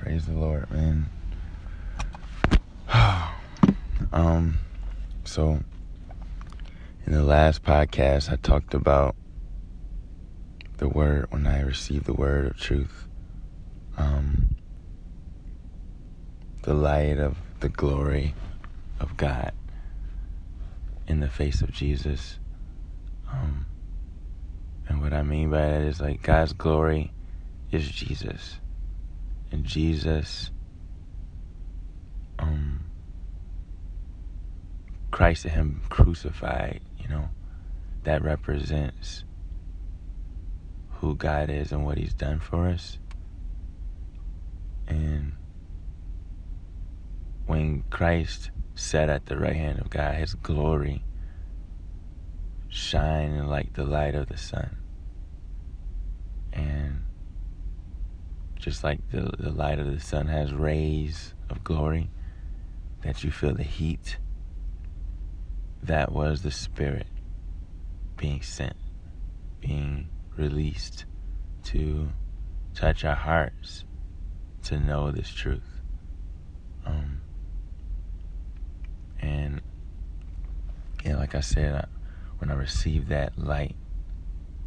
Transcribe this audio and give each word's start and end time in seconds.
Praise 0.00 0.26
the 0.26 0.32
Lord, 0.32 0.70
man. 0.70 1.06
um, 4.12 4.58
so 5.24 5.58
in 7.04 7.12
the 7.12 7.24
last 7.24 7.64
podcast, 7.64 8.32
I 8.32 8.36
talked 8.36 8.74
about 8.74 9.16
the 10.76 10.88
word 10.88 11.26
when 11.30 11.48
I 11.48 11.62
received 11.62 12.06
the 12.06 12.12
word 12.12 12.46
of 12.46 12.56
truth. 12.56 13.08
Um, 13.96 14.54
the 16.62 16.74
light 16.74 17.18
of 17.18 17.36
the 17.58 17.68
glory 17.68 18.36
of 19.00 19.16
God 19.16 19.52
in 21.08 21.18
the 21.18 21.28
face 21.28 21.60
of 21.60 21.72
Jesus. 21.72 22.38
Um, 23.32 23.66
and 24.88 25.02
what 25.02 25.12
I 25.12 25.24
mean 25.24 25.50
by 25.50 25.66
that 25.66 25.82
is 25.82 26.00
like 26.00 26.22
God's 26.22 26.52
glory 26.52 27.10
is 27.72 27.88
Jesus. 27.88 28.60
And 29.50 29.64
Jesus, 29.64 30.50
um, 32.38 32.84
Christ 35.10 35.44
and 35.44 35.54
Him 35.54 35.82
crucified, 35.88 36.80
you 36.98 37.08
know, 37.08 37.28
that 38.04 38.22
represents 38.22 39.24
who 40.90 41.14
God 41.14 41.48
is 41.50 41.72
and 41.72 41.84
what 41.84 41.98
He's 41.98 42.14
done 42.14 42.40
for 42.40 42.68
us. 42.68 42.98
And 44.86 45.32
when 47.46 47.84
Christ 47.90 48.50
sat 48.74 49.08
at 49.08 49.26
the 49.26 49.38
right 49.38 49.56
hand 49.56 49.78
of 49.80 49.90
God, 49.90 50.14
His 50.14 50.34
glory 50.34 51.04
shining 52.68 53.46
like 53.46 53.72
the 53.72 53.84
light 53.84 54.14
of 54.14 54.28
the 54.28 54.36
sun. 54.36 54.76
And 56.52 57.02
just 58.58 58.82
like 58.84 58.98
the, 59.10 59.32
the 59.38 59.50
light 59.50 59.78
of 59.78 59.86
the 59.86 60.00
sun 60.00 60.26
has 60.26 60.52
rays 60.52 61.34
of 61.48 61.64
glory, 61.64 62.10
that 63.02 63.22
you 63.22 63.30
feel 63.30 63.54
the 63.54 63.62
heat, 63.62 64.18
that 65.82 66.12
was 66.12 66.42
the 66.42 66.50
Spirit 66.50 67.06
being 68.16 68.42
sent, 68.42 68.76
being 69.60 70.08
released 70.36 71.04
to 71.64 72.08
touch 72.74 73.04
our 73.04 73.14
hearts 73.14 73.84
to 74.64 74.78
know 74.78 75.10
this 75.10 75.30
truth. 75.30 75.80
Um, 76.84 77.20
and 79.20 79.60
yeah, 81.04 81.16
like 81.16 81.34
I 81.34 81.40
said, 81.40 81.74
I, 81.74 81.86
when 82.38 82.50
I 82.50 82.54
received 82.54 83.08
that 83.08 83.38
light 83.38 83.76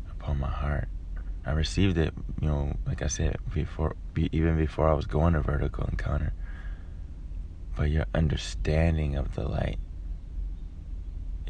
upon 0.09 0.39
my 0.39 0.49
heart, 0.49 0.87
I 1.45 1.51
received 1.53 1.97
it, 1.97 2.13
you 2.39 2.47
know, 2.47 2.73
like 2.85 3.01
I 3.01 3.07
said 3.07 3.37
before, 3.53 3.95
even 4.15 4.57
before 4.57 4.87
I 4.87 4.93
was 4.93 5.05
going 5.05 5.33
to 5.33 5.41
vertical 5.41 5.85
encounter. 5.85 6.33
But 7.75 7.89
your 7.89 8.05
understanding 8.13 9.15
of 9.15 9.33
the 9.33 9.47
light 9.47 9.79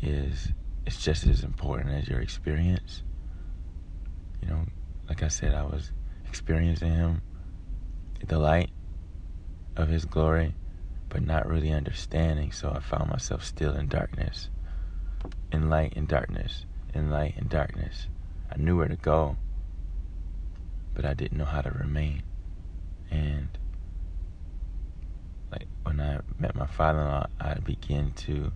is 0.02 0.54
it's 0.86 1.04
just 1.04 1.28
as 1.28 1.44
important 1.44 1.90
as 1.90 2.08
your 2.08 2.22
experience. 2.22 3.04
You 4.42 4.50
know, 4.50 4.66
like 5.10 5.24
I 5.24 5.28
said, 5.28 5.54
I 5.54 5.64
was 5.64 5.92
experiencing 6.28 6.94
Him, 6.94 7.22
the 8.26 8.40
light 8.40 8.72
of 9.76 9.90
His 9.90 10.06
glory, 10.06 10.56
but 11.10 11.22
not 11.22 11.48
really 11.48 11.72
understanding. 11.72 12.54
So 12.54 12.72
I 12.72 12.80
found 12.80 13.10
myself 13.10 13.44
still 13.44 13.74
in 13.74 13.88
darkness, 13.88 14.50
in 15.52 15.70
light 15.70 15.94
and 15.98 16.08
darkness, 16.08 16.66
in 16.94 17.10
light 17.10 17.36
and 17.36 17.50
darkness. 17.50 18.08
I 18.50 18.58
knew 18.58 18.78
where 18.78 18.88
to 18.88 18.96
go 18.96 19.36
but 20.94 21.06
I 21.06 21.14
didn't 21.14 21.38
know 21.38 21.46
how 21.46 21.62
to 21.62 21.72
remain. 21.72 22.24
And 23.10 23.50
like 25.52 25.68
when 25.84 26.00
I 26.00 26.20
met 26.40 26.56
my 26.56 26.66
father-in-law, 26.66 27.28
I 27.40 27.54
began 27.56 28.12
to 28.14 28.52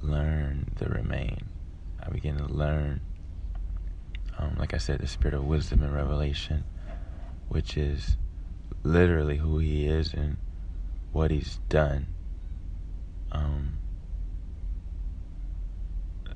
learn 0.00 0.70
the 0.76 0.86
remain. 0.86 1.48
I 2.00 2.10
began 2.10 2.36
to 2.38 2.46
learn, 2.46 3.00
um, 4.38 4.56
like 4.58 4.74
I 4.74 4.78
said, 4.78 5.00
the 5.00 5.06
spirit 5.06 5.34
of 5.34 5.44
wisdom 5.44 5.82
and 5.82 5.94
revelation, 5.94 6.64
which 7.48 7.76
is 7.76 8.16
literally 8.82 9.36
who 9.38 9.58
he 9.58 9.86
is 9.86 10.14
and 10.14 10.36
what 11.12 11.30
he's 11.30 11.58
done. 11.68 12.06
Um, 13.32 13.78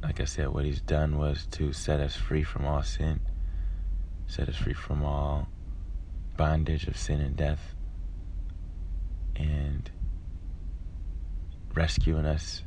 like 0.02 0.20
I 0.20 0.24
said, 0.24 0.48
what 0.48 0.64
he's 0.64 0.80
done 0.80 1.16
was 1.16 1.46
to 1.52 1.72
set 1.72 2.00
us 2.00 2.16
free 2.16 2.42
from 2.42 2.66
all 2.66 2.82
sin 2.82 3.20
set 4.32 4.48
us 4.48 4.56
free 4.56 4.72
from 4.72 5.04
all 5.04 5.46
bondage 6.38 6.86
of 6.86 6.96
sin 6.96 7.20
and 7.20 7.36
death, 7.36 7.74
and 9.36 9.90
rescuing 11.74 12.24
us. 12.24 12.62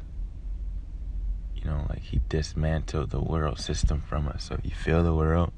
You 1.56 1.64
know, 1.64 1.88
like 1.90 2.04
He 2.04 2.22
dismantled 2.30 3.10
the 3.10 3.20
world 3.20 3.60
system 3.60 4.00
from 4.00 4.28
us. 4.28 4.44
So 4.44 4.56
if 4.56 4.66
you 4.66 4.72
feel 4.76 5.04
the 5.04 5.16
world, 5.16 5.52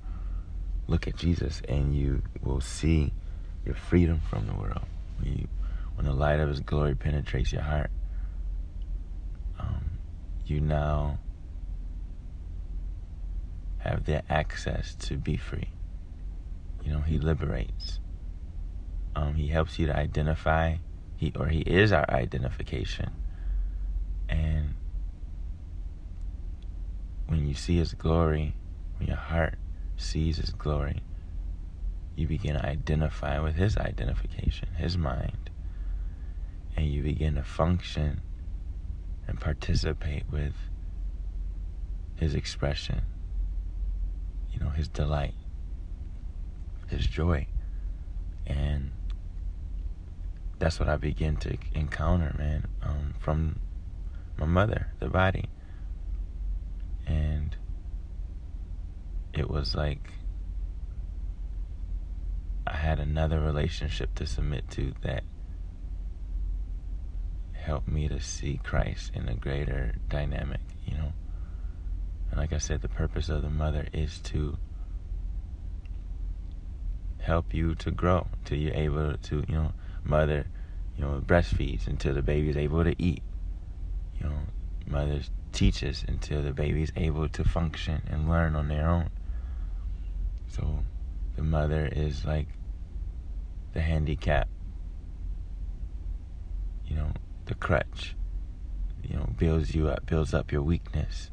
look 0.88 1.09
at 1.09 1.18
Jesus, 1.18 1.62
and 1.68 1.94
you 1.94 2.24
will 2.41 2.62
see 2.62 3.12
your 3.66 3.75
freedom 3.75 4.22
from 4.29 4.47
the 4.47 4.53
world. 4.53 4.85
When, 5.19 5.39
you, 5.39 5.47
when 5.95 6.06
the 6.06 6.13
light 6.13 6.39
of 6.39 6.47
His 6.47 6.62
glory 6.62 6.95
penetrates 6.95 7.51
your 7.51 7.63
heart, 7.63 7.91
um, 9.59 10.00
you 10.45 10.62
now 10.62 11.19
have 13.79 14.06
the 14.06 14.24
access 14.31 14.95
to 14.95 15.18
be 15.18 15.35
free. 15.35 15.68
You 16.87 16.93
know, 16.93 17.01
he 17.01 17.19
liberates. 17.19 17.99
Um, 19.13 19.33
he 19.33 19.47
helps 19.47 19.77
you 19.77 19.87
to 19.87 19.95
identify. 19.97 20.77
He 21.17 21.33
or 21.37 21.47
he 21.47 21.59
is 21.59 21.91
our 21.91 22.09
identification. 22.09 23.11
And 24.29 24.75
when 27.25 27.45
you 27.45 27.55
see 27.55 27.75
his 27.75 27.93
glory, 27.93 28.55
when 28.97 29.09
your 29.09 29.17
heart 29.17 29.55
sees 29.97 30.37
his 30.37 30.51
glory, 30.51 31.03
you 32.15 32.25
begin 32.25 32.53
to 32.53 32.65
identify 32.65 33.37
with 33.41 33.55
his 33.55 33.75
identification, 33.75 34.69
his 34.77 34.97
mind. 34.97 35.49
And 36.77 36.85
you 36.85 37.03
begin 37.03 37.35
to 37.35 37.43
function 37.43 38.21
and 39.27 39.41
participate 39.41 40.23
with 40.31 40.53
his 42.15 42.33
expression, 42.33 43.01
you 44.53 44.61
know, 44.61 44.69
his 44.69 44.87
delight 44.87 45.33
his 46.89 47.05
joy. 47.05 47.47
And 48.45 48.91
that's 50.59 50.79
what 50.79 50.89
I 50.89 50.97
begin 50.97 51.37
to 51.37 51.57
encounter, 51.73 52.33
man, 52.37 52.67
um, 52.81 53.13
from 53.19 53.59
my 54.37 54.45
mother, 54.45 54.87
the 54.99 55.09
body. 55.09 55.49
And 57.05 57.55
it 59.33 59.49
was 59.49 59.75
like 59.75 60.11
I 62.65 62.75
had 62.75 62.99
another 62.99 63.39
relationship 63.39 64.13
to 64.15 64.25
submit 64.25 64.69
to 64.71 64.93
that 65.01 65.23
helped 67.53 67.87
me 67.87 68.07
to 68.07 68.19
see 68.19 68.59
Christ 68.63 69.11
in 69.13 69.27
a 69.29 69.35
greater 69.35 69.95
dynamic, 70.09 70.61
you 70.85 70.97
know. 70.97 71.13
And 72.29 72.39
like 72.39 72.51
I 72.51 72.57
said, 72.57 72.81
the 72.81 72.89
purpose 72.89 73.29
of 73.29 73.41
the 73.41 73.49
mother 73.49 73.87
is 73.93 74.19
to 74.19 74.57
help 77.27 77.53
you 77.53 77.75
to 77.75 77.91
grow 77.91 78.25
till 78.45 78.57
you're 78.57 78.73
able 78.73 79.17
to, 79.17 79.43
you 79.49 79.55
know, 79.55 79.73
mother, 80.05 80.47
you 80.95 81.03
know, 81.03 81.21
breastfeeds 81.25 81.85
until 81.85 82.13
the 82.13 82.21
baby 82.21 82.49
is 82.49 82.55
able 82.55 82.85
to 82.85 82.95
eat. 82.97 83.21
You 84.17 84.29
know, 84.29 84.39
mother 84.88 85.19
teaches 85.51 86.05
until 86.07 86.41
the 86.41 86.53
baby 86.53 86.83
is 86.83 86.93
able 86.95 87.27
to 87.27 87.43
function 87.43 88.01
and 88.09 88.29
learn 88.29 88.55
on 88.55 88.69
their 88.69 88.88
own. 88.88 89.09
So 90.47 90.85
the 91.35 91.43
mother 91.43 91.89
is 91.91 92.23
like 92.23 92.47
the 93.73 93.81
handicap, 93.81 94.47
you 96.88 96.95
know, 96.95 97.12
the 97.45 97.56
crutch, 97.56 98.15
you 99.03 99.18
know, 99.18 99.29
builds 99.38 99.75
you 99.75 99.89
up, 99.89 100.06
builds 100.06 100.33
up 100.33 100.53
your 100.53 100.62
weakness 100.62 101.29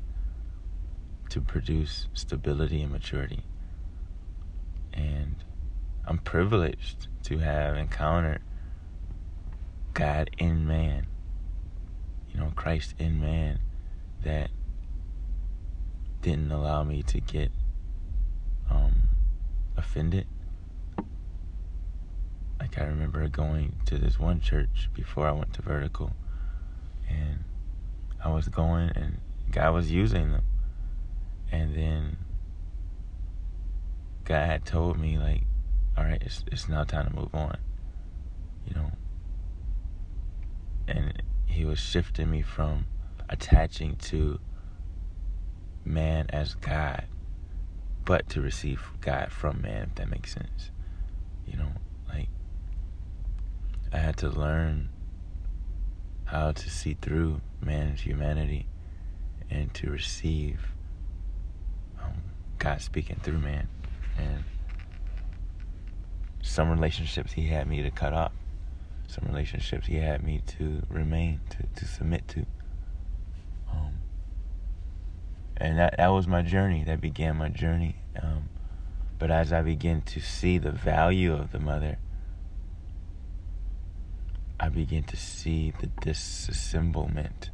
to 1.30 1.40
produce 1.40 2.08
stability 2.14 2.82
and 2.82 2.90
maturity. 2.90 3.44
And 4.92 5.36
I'm 6.06 6.18
privileged 6.18 7.08
to 7.24 7.38
have 7.38 7.76
encountered 7.76 8.42
God 9.94 10.30
in 10.36 10.66
man, 10.66 11.06
you 12.30 12.40
know, 12.40 12.52
Christ 12.54 12.94
in 12.98 13.20
man, 13.20 13.60
that 14.22 14.50
didn't 16.20 16.50
allow 16.50 16.82
me 16.82 17.02
to 17.04 17.20
get 17.20 17.52
um, 18.70 19.04
offended. 19.76 20.26
Like 22.60 22.78
I 22.78 22.84
remember 22.84 23.28
going 23.28 23.76
to 23.86 23.98
this 23.98 24.18
one 24.18 24.40
church 24.40 24.90
before 24.94 25.26
I 25.26 25.32
went 25.32 25.52
to 25.54 25.62
Vertical, 25.62 26.12
and 27.08 27.44
I 28.22 28.30
was 28.30 28.48
going, 28.48 28.90
and 28.94 29.18
God 29.50 29.74
was 29.74 29.90
using 29.90 30.32
them, 30.32 30.44
and 31.52 31.74
then 31.74 32.16
God 34.24 34.46
had 34.46 34.64
told 34.64 34.98
me 34.98 35.18
like 35.18 35.42
all 35.96 36.04
right, 36.04 36.22
it's, 36.22 36.44
it's 36.50 36.68
now 36.68 36.84
time 36.84 37.06
to 37.06 37.14
move 37.14 37.34
on. 37.34 37.58
You 38.66 38.74
know. 38.74 38.90
And 40.88 41.22
he 41.46 41.64
was 41.64 41.78
shifting 41.78 42.30
me 42.30 42.42
from 42.42 42.86
attaching 43.28 43.96
to 43.96 44.38
man 45.84 46.26
as 46.30 46.54
God, 46.54 47.04
but 48.04 48.28
to 48.30 48.40
receive 48.40 48.82
God 49.00 49.30
from 49.32 49.62
man, 49.62 49.88
if 49.90 49.94
that 49.96 50.10
makes 50.10 50.32
sense. 50.32 50.70
You 51.46 51.58
know, 51.58 51.72
like 52.08 52.28
I 53.92 53.98
had 53.98 54.16
to 54.18 54.28
learn 54.28 54.88
how 56.24 56.52
to 56.52 56.70
see 56.70 56.96
through 57.00 57.40
man's 57.60 58.00
humanity 58.00 58.66
and 59.50 59.72
to 59.74 59.90
receive 59.90 60.60
um, 62.02 62.22
God 62.58 62.80
speaking 62.80 63.20
through 63.22 63.38
man. 63.38 63.68
And 64.18 64.44
some 66.44 66.70
relationships 66.70 67.32
he 67.32 67.46
had 67.46 67.66
me 67.66 67.82
to 67.82 67.90
cut 67.90 68.12
off. 68.12 68.32
Some 69.08 69.24
relationships 69.26 69.86
he 69.86 69.96
had 69.96 70.22
me 70.22 70.42
to 70.58 70.82
remain, 70.88 71.40
to, 71.50 71.80
to 71.80 71.88
submit 71.88 72.28
to. 72.28 72.46
Um, 73.72 73.94
and 75.56 75.78
that, 75.78 75.96
that 75.96 76.08
was 76.08 76.26
my 76.26 76.42
journey. 76.42 76.84
That 76.84 77.00
began 77.00 77.36
my 77.36 77.48
journey. 77.48 77.96
Um, 78.22 78.50
but 79.18 79.30
as 79.30 79.52
I 79.52 79.62
began 79.62 80.02
to 80.02 80.20
see 80.20 80.58
the 80.58 80.70
value 80.70 81.32
of 81.32 81.50
the 81.50 81.58
mother, 81.58 81.96
I 84.60 84.68
began 84.68 85.04
to 85.04 85.16
see 85.16 85.72
the 85.80 85.86
disassemblement 85.86 87.48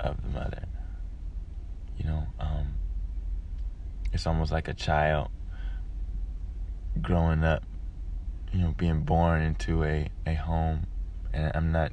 of 0.00 0.20
the 0.22 0.28
mother. 0.28 0.64
You 1.96 2.06
know, 2.06 2.26
um, 2.40 2.74
it's 4.12 4.26
almost 4.26 4.50
like 4.50 4.66
a 4.66 4.74
child 4.74 5.28
growing 7.00 7.44
up, 7.44 7.62
you 8.56 8.62
know, 8.62 8.74
being 8.76 9.00
born 9.00 9.42
into 9.42 9.84
a, 9.84 10.08
a 10.26 10.34
home. 10.34 10.86
And 11.34 11.52
I'm 11.54 11.72
not, 11.72 11.92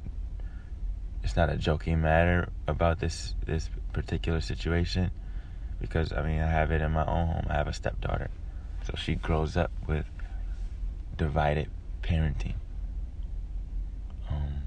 it's 1.22 1.36
not 1.36 1.50
a 1.50 1.58
joking 1.58 2.00
matter 2.00 2.48
about 2.66 3.00
this, 3.00 3.34
this 3.44 3.68
particular 3.92 4.40
situation 4.40 5.10
because, 5.78 6.10
I 6.10 6.22
mean, 6.22 6.40
I 6.40 6.48
have 6.48 6.70
it 6.70 6.80
in 6.80 6.92
my 6.92 7.04
own 7.04 7.26
home. 7.26 7.46
I 7.50 7.54
have 7.54 7.68
a 7.68 7.74
stepdaughter. 7.74 8.30
So 8.86 8.94
she 8.96 9.14
grows 9.14 9.58
up 9.58 9.72
with 9.86 10.06
divided 11.18 11.68
parenting. 12.02 12.54
Um, 14.30 14.62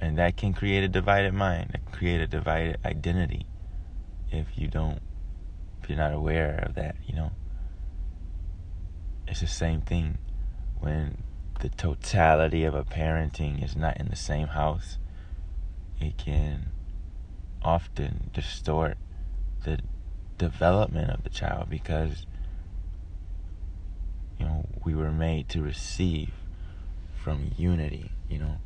and 0.00 0.18
that 0.18 0.36
can 0.36 0.54
create 0.54 0.82
a 0.82 0.88
divided 0.88 1.34
mind, 1.34 1.70
it 1.72 1.86
can 1.86 1.94
create 1.94 2.20
a 2.20 2.26
divided 2.26 2.78
identity 2.84 3.46
if 4.32 4.48
you 4.56 4.66
don't, 4.66 4.98
if 5.80 5.88
you're 5.88 5.98
not 5.98 6.12
aware 6.12 6.64
of 6.66 6.74
that, 6.74 6.96
you 7.06 7.14
know. 7.14 7.30
It's 9.28 9.40
the 9.40 9.46
same 9.46 9.82
thing 9.82 10.18
when 10.80 11.22
the 11.60 11.68
totality 11.68 12.64
of 12.64 12.74
a 12.74 12.84
parenting 12.84 13.64
is 13.64 13.76
not 13.76 13.98
in 13.98 14.08
the 14.08 14.16
same 14.16 14.48
house. 14.48 14.98
It 16.00 16.18
can 16.18 16.66
often 17.62 18.30
distort 18.32 18.96
the 19.64 19.80
development 20.38 21.10
of 21.10 21.24
the 21.24 21.30
child 21.30 21.68
because 21.70 22.26
you 24.38 24.44
know 24.44 24.66
we 24.84 24.94
were 24.94 25.10
made 25.10 25.48
to 25.48 25.62
receive 25.62 26.30
from 27.16 27.50
unity 27.56 28.12
you 28.28 28.38
know 28.38 28.58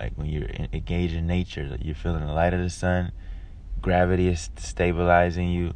like 0.00 0.12
when 0.16 0.26
you're 0.26 0.48
engaged 0.72 1.14
in 1.14 1.26
nature 1.26 1.76
you're 1.80 1.94
feeling 1.94 2.26
the 2.26 2.32
light 2.32 2.54
of 2.54 2.60
the 2.60 2.70
sun 2.70 3.12
gravity 3.82 4.28
is 4.28 4.50
stabilizing 4.56 5.50
you 5.50 5.74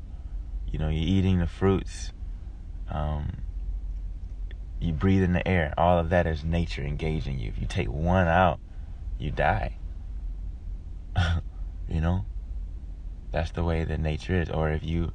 you 0.67 0.79
know 0.79 0.89
you're 0.89 1.19
eating 1.19 1.39
the 1.39 1.47
fruits 1.47 2.11
um, 2.91 3.42
you 4.83 4.93
breathe 4.93 5.23
in 5.23 5.33
the 5.33 5.47
air 5.47 5.73
all 5.77 5.99
of 5.99 6.11
that 6.11 6.27
is 6.27 6.45
nature 6.45 6.83
engaging 6.83 7.39
you. 7.39 7.49
If 7.49 7.59
you 7.59 7.67
take 7.67 7.89
one 7.89 8.29
out 8.29 8.61
you 9.19 9.31
die. 9.31 9.77
You 11.89 12.01
know? 12.01 12.25
That's 13.33 13.51
the 13.51 13.63
way 13.63 13.85
that 13.85 14.01
nature 14.01 14.41
is. 14.41 14.49
Or 14.49 14.71
if 14.71 14.83
you 14.83 15.13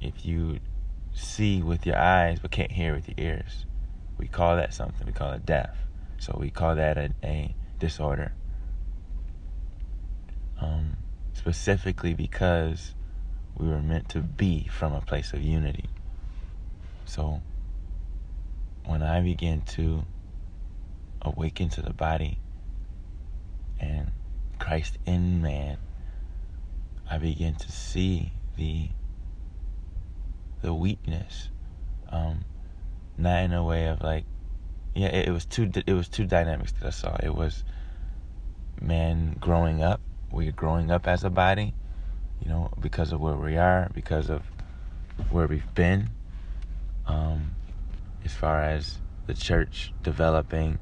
if 0.00 0.26
you 0.26 0.58
see 1.12 1.62
with 1.62 1.86
your 1.86 1.96
eyes 1.96 2.40
but 2.40 2.50
can't 2.50 2.72
hear 2.72 2.92
with 2.92 3.06
your 3.06 3.14
ears 3.18 3.66
we 4.18 4.28
call 4.28 4.56
that 4.56 4.72
something. 4.72 5.06
We 5.06 5.12
call 5.12 5.32
it 5.32 5.46
deaf. 5.46 5.76
So 6.18 6.36
we 6.38 6.50
call 6.50 6.74
that 6.76 6.96
a, 6.96 7.10
a 7.22 7.54
disorder. 7.78 8.32
Um, 10.60 10.96
specifically 11.32 12.14
because 12.14 12.94
we 13.56 13.68
were 13.68 13.82
meant 13.82 14.08
to 14.10 14.20
be 14.20 14.68
from 14.68 14.92
a 14.92 15.00
place 15.00 15.32
of 15.32 15.42
unity. 15.42 15.88
So 17.04 17.42
when 18.84 19.02
i 19.02 19.20
began 19.20 19.60
to 19.62 20.04
awaken 21.22 21.68
to 21.68 21.82
the 21.82 21.92
body 21.92 22.38
and 23.80 24.10
christ 24.58 24.98
in 25.06 25.40
man 25.42 25.78
I 27.10 27.18
began 27.18 27.54
to 27.54 27.72
see 27.72 28.32
the 28.56 28.88
the 30.62 30.72
weakness, 30.72 31.50
um, 32.08 32.44
not 33.18 33.42
in 33.42 33.52
a 33.52 33.62
way 33.62 33.86
of 33.88 34.00
like, 34.00 34.24
yeah, 34.94 35.08
it, 35.08 35.28
it 35.28 35.30
was 35.30 35.44
two 35.44 35.70
it 35.86 35.92
was 35.92 36.08
two 36.08 36.24
dynamics 36.24 36.72
that 36.72 36.86
I 36.86 36.90
saw. 36.90 37.16
It 37.22 37.34
was 37.34 37.64
man 38.80 39.36
growing 39.38 39.82
up. 39.82 40.00
We're 40.32 40.52
growing 40.52 40.90
up 40.90 41.06
as 41.06 41.22
a 41.24 41.30
body, 41.30 41.74
you 42.42 42.48
know, 42.48 42.70
because 42.80 43.12
of 43.12 43.20
where 43.20 43.36
we 43.36 43.56
are, 43.56 43.90
because 43.94 44.30
of 44.30 44.42
where 45.30 45.46
we've 45.46 45.74
been. 45.74 46.08
Um, 47.06 47.52
as 48.24 48.32
far 48.32 48.62
as 48.62 48.98
the 49.26 49.34
church 49.34 49.92
developing 50.02 50.78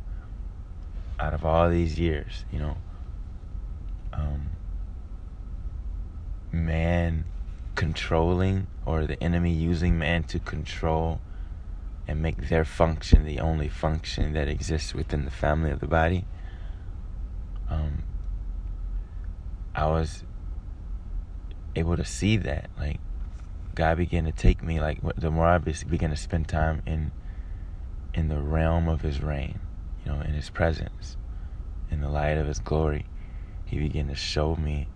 out 1.19 1.35
of 1.35 1.45
all 1.45 1.69
these 1.69 1.99
years, 1.99 2.45
you 2.51 2.59
know, 2.59 2.77
um, 4.13 4.51
man 6.51 7.25
controlling 7.75 8.67
or 8.85 9.07
the 9.07 9.23
enemy 9.23 9.53
using 9.53 9.99
man 9.99 10.23
to 10.25 10.39
control 10.39 11.21
and 12.07 12.21
make 12.21 12.49
their 12.49 12.65
function 12.65 13.25
the 13.25 13.39
only 13.39 13.69
function 13.69 14.33
that 14.33 14.49
exists 14.49 14.95
within 14.95 15.25
the 15.25 15.31
family 15.31 15.71
of 15.71 15.81
the 15.81 15.87
body. 15.87 16.25
Um, 17.71 18.03
I 19.75 19.87
was 19.87 20.25
able 21.75 21.97
to 21.97 22.05
see 22.05 22.37
that, 22.37 22.69
like 22.79 23.01
God 23.75 23.97
began 23.97 24.25
to 24.25 24.33
take 24.33 24.63
me, 24.63 24.81
like 24.81 24.99
the 25.17 25.31
more 25.31 25.47
I 25.47 25.59
began 25.59 26.11
to 26.11 26.17
spend 26.17 26.49
time 26.49 26.83
in 26.87 27.13
in 28.15 28.29
the 28.29 28.41
realm 28.41 28.89
of 28.89 29.03
His 29.03 29.23
reign, 29.23 29.61
you 30.05 30.13
know, 30.13 30.21
in 30.21 30.33
His 30.35 30.51
presence, 30.51 31.17
in 31.91 32.01
the 32.01 32.09
light 32.09 32.39
of 32.39 32.47
His 32.47 32.59
glory, 32.59 33.07
He 33.65 33.79
began 33.79 34.09
to 34.09 34.15
show 34.15 34.57
me 34.57 34.89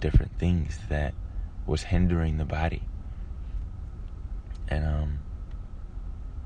different 0.00 0.38
things 0.38 0.78
that 0.88 1.14
was 1.66 1.84
hindering 1.84 2.38
the 2.38 2.44
body. 2.44 2.82
And 4.68 4.84
um, 4.84 5.18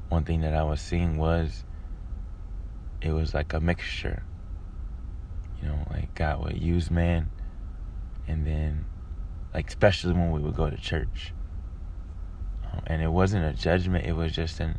one 0.09 0.25
thing 0.25 0.41
that 0.41 0.55
I 0.55 0.65
was 0.65 0.81
seeing 0.81 1.17
was 1.17 1.65
it 3.01 3.13
was 3.13 3.35
like 3.35 3.53
a 3.53 3.61
mixture. 3.61 4.23
You 5.61 5.69
know, 5.69 5.87
like 5.91 6.15
God 6.15 6.45
would 6.45 6.61
use 6.61 6.91
man, 6.91 7.31
and 8.27 8.47
then, 8.47 8.87
like, 9.53 9.69
especially 9.69 10.13
when 10.13 10.31
we 10.31 10.41
would 10.41 10.57
go 10.57 10.69
to 10.69 10.77
church. 10.77 11.33
Um, 12.65 12.83
and 12.87 13.03
it 13.03 13.09
wasn't 13.09 13.45
a 13.45 13.53
judgment, 13.53 14.07
it 14.07 14.13
was 14.13 14.33
just 14.33 14.61
an, 14.61 14.79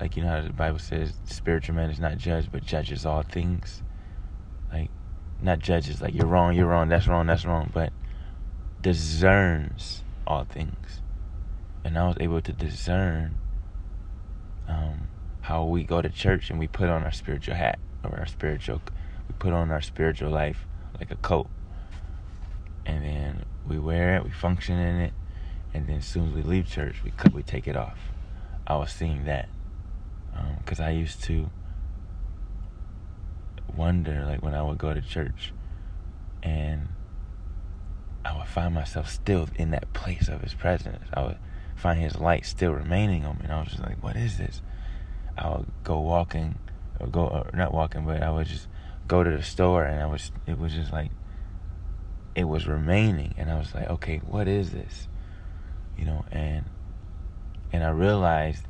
like, 0.00 0.16
you 0.16 0.22
know 0.22 0.30
how 0.30 0.40
the 0.40 0.52
Bible 0.52 0.78
says, 0.78 1.12
spiritual 1.24 1.74
man 1.74 1.90
is 1.90 2.00
not 2.00 2.16
judged, 2.16 2.50
but 2.50 2.64
judges 2.64 3.04
all 3.04 3.22
things. 3.22 3.82
Like, 4.72 4.88
not 5.42 5.58
judges 5.58 6.00
like 6.00 6.14
you're 6.14 6.26
wrong, 6.26 6.54
you're 6.54 6.66
wrong, 6.66 6.88
that's 6.88 7.06
wrong, 7.06 7.26
that's 7.26 7.44
wrong, 7.44 7.70
but 7.72 7.92
discerns 8.80 10.02
all 10.26 10.44
things. 10.44 11.02
And 11.84 11.98
I 11.98 12.08
was 12.08 12.16
able 12.18 12.40
to 12.40 12.52
discern 12.52 13.34
um, 14.66 15.08
how 15.42 15.64
we 15.64 15.84
go 15.84 16.00
to 16.00 16.08
church 16.08 16.48
and 16.48 16.58
we 16.58 16.66
put 16.66 16.88
on 16.88 17.02
our 17.04 17.12
spiritual 17.12 17.56
hat 17.56 17.78
or 18.02 18.18
our 18.18 18.26
spiritual, 18.26 18.80
we 19.28 19.34
put 19.38 19.52
on 19.52 19.70
our 19.70 19.82
spiritual 19.82 20.30
life 20.30 20.66
like 20.98 21.10
a 21.10 21.16
coat. 21.16 21.48
And 22.86 23.04
then 23.04 23.44
we 23.68 23.78
wear 23.78 24.16
it, 24.16 24.24
we 24.24 24.30
function 24.30 24.78
in 24.78 25.00
it, 25.00 25.12
and 25.74 25.86
then 25.86 25.98
as 25.98 26.06
soon 26.06 26.28
as 26.28 26.34
we 26.34 26.42
leave 26.42 26.68
church, 26.68 27.02
we 27.04 27.12
we 27.32 27.42
take 27.42 27.68
it 27.68 27.76
off. 27.76 27.98
I 28.66 28.76
was 28.76 28.90
seeing 28.90 29.26
that 29.26 29.48
because 30.58 30.80
um, 30.80 30.86
I 30.86 30.90
used 30.90 31.22
to 31.24 31.50
wonder 33.76 34.24
like 34.26 34.42
when 34.42 34.54
I 34.54 34.62
would 34.62 34.78
go 34.78 34.92
to 34.92 35.00
church 35.00 35.52
and 36.42 36.88
I 38.24 38.36
would 38.36 38.48
find 38.48 38.74
myself 38.74 39.08
still 39.08 39.48
in 39.56 39.70
that 39.70 39.92
place 39.92 40.28
of 40.28 40.42
his 40.42 40.54
presence. 40.54 41.04
I 41.14 41.22
would 41.22 41.38
find 41.76 42.00
his 42.00 42.16
light 42.16 42.46
still 42.46 42.72
remaining 42.72 43.24
on 43.24 43.36
me. 43.36 43.44
And 43.44 43.52
I 43.52 43.60
was 43.60 43.70
just 43.70 43.82
like, 43.82 44.02
what 44.02 44.16
is 44.16 44.38
this? 44.38 44.60
I 45.36 45.48
would 45.48 45.66
go 45.84 46.00
walking 46.00 46.58
or 46.98 47.06
go 47.06 47.26
or 47.26 47.50
not 47.54 47.72
walking, 47.72 48.04
but 48.04 48.22
I 48.22 48.30
would 48.30 48.46
just 48.46 48.68
go 49.08 49.24
to 49.24 49.30
the 49.30 49.42
store 49.42 49.84
and 49.84 50.00
I 50.00 50.06
was 50.06 50.30
it 50.46 50.58
was 50.58 50.72
just 50.72 50.92
like 50.92 51.10
it 52.34 52.44
was 52.44 52.66
remaining 52.66 53.34
and 53.36 53.50
I 53.50 53.58
was 53.58 53.74
like, 53.74 53.88
okay, 53.90 54.18
what 54.18 54.46
is 54.46 54.70
this? 54.70 55.08
You 55.96 56.04
know, 56.04 56.24
and 56.30 56.66
and 57.72 57.82
I 57.82 57.90
realized 57.90 58.64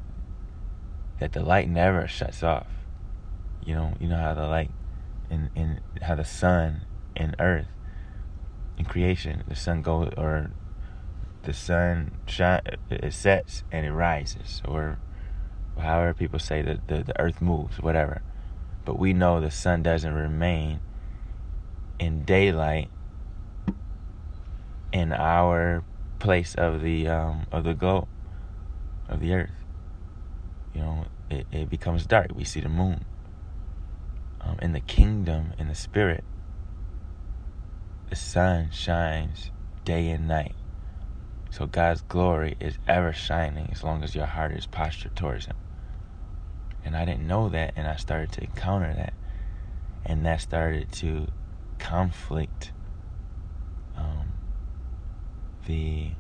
that 1.21 1.33
the 1.33 1.43
light 1.43 1.69
never 1.69 2.09
shuts 2.09 2.43
off. 2.43 2.67
You 3.65 3.75
know, 3.75 3.95
you 4.01 4.09
know 4.09 4.17
how 4.17 4.35
the 4.35 4.47
light 4.47 4.71
and 5.31 5.51
in 5.55 5.81
how 6.03 6.17
the 6.17 6.25
sun 6.25 6.83
and 7.15 7.37
earth 7.39 7.69
in 8.79 8.85
creation, 8.85 9.45
the 9.47 9.55
sun 9.55 9.83
goes 9.83 10.13
or 10.17 10.51
the 11.43 11.53
sun 11.53 12.13
shine, 12.27 12.63
it 12.91 13.13
sets 13.13 13.63
and 13.71 13.87
it 13.87 13.93
rises, 13.93 14.63
or 14.67 14.99
however 15.79 16.15
people 16.15 16.39
say 16.39 16.63
that 16.63 16.89
the, 16.89 17.03
the 17.05 17.21
earth 17.21 17.41
moves, 17.41 17.79
whatever. 17.79 18.23
But 18.85 18.99
we 18.99 19.13
know 19.13 19.41
the 19.41 19.51
sun 19.51 19.83
doesn't 19.83 20.13
remain 20.13 20.81
in 21.99 22.25
daylight 22.25 22.91
in 24.93 25.13
our 25.13 25.85
place 26.19 26.55
of 26.55 26.81
the 26.83 27.07
um, 27.09 27.47
of 27.53 27.65
the 27.65 27.75
globe 27.75 28.09
of 29.09 29.21
the 29.21 29.35
earth. 29.35 29.60
You 30.75 30.81
know, 30.81 31.05
it, 31.31 31.47
it 31.53 31.71
becomes 31.71 32.07
dark. 32.07 32.29
We 32.35 32.45
see 32.45 32.61
the 32.61 32.69
moon. 32.69 33.05
Um, 34.41 34.59
in 34.63 34.73
the 34.73 34.81
kingdom, 34.81 35.53
in 35.59 35.69
the 35.69 35.75
spirit, 35.75 36.25
the 38.09 38.17
sun 38.17 38.71
shines 38.73 39.51
day 39.85 40.09
and 40.09 40.27
night. 40.27 40.55
So 41.51 41.67
God's 41.67 42.03
glory 42.03 42.57
is 42.61 42.79
ever 42.87 43.13
shining 43.13 43.69
as 43.73 43.83
long 43.83 44.03
as 44.03 44.15
your 44.15 44.27
heart 44.27 44.53
is 44.53 44.67
postured 44.67 45.17
towards 45.17 45.47
Him. 45.47 45.57
And 46.85 46.97
I 46.97 47.05
didn't 47.05 47.27
know 47.27 47.49
that, 47.49 47.75
and 47.77 47.87
I 47.87 47.97
started 47.97 48.33
to 48.33 48.43
encounter 48.43 48.95
that. 48.95 49.13
And 50.05 50.25
that 50.25 50.41
started 50.41 50.93
to 50.93 51.27
conflict 51.79 52.73
um, 53.97 54.29
the 55.67 56.13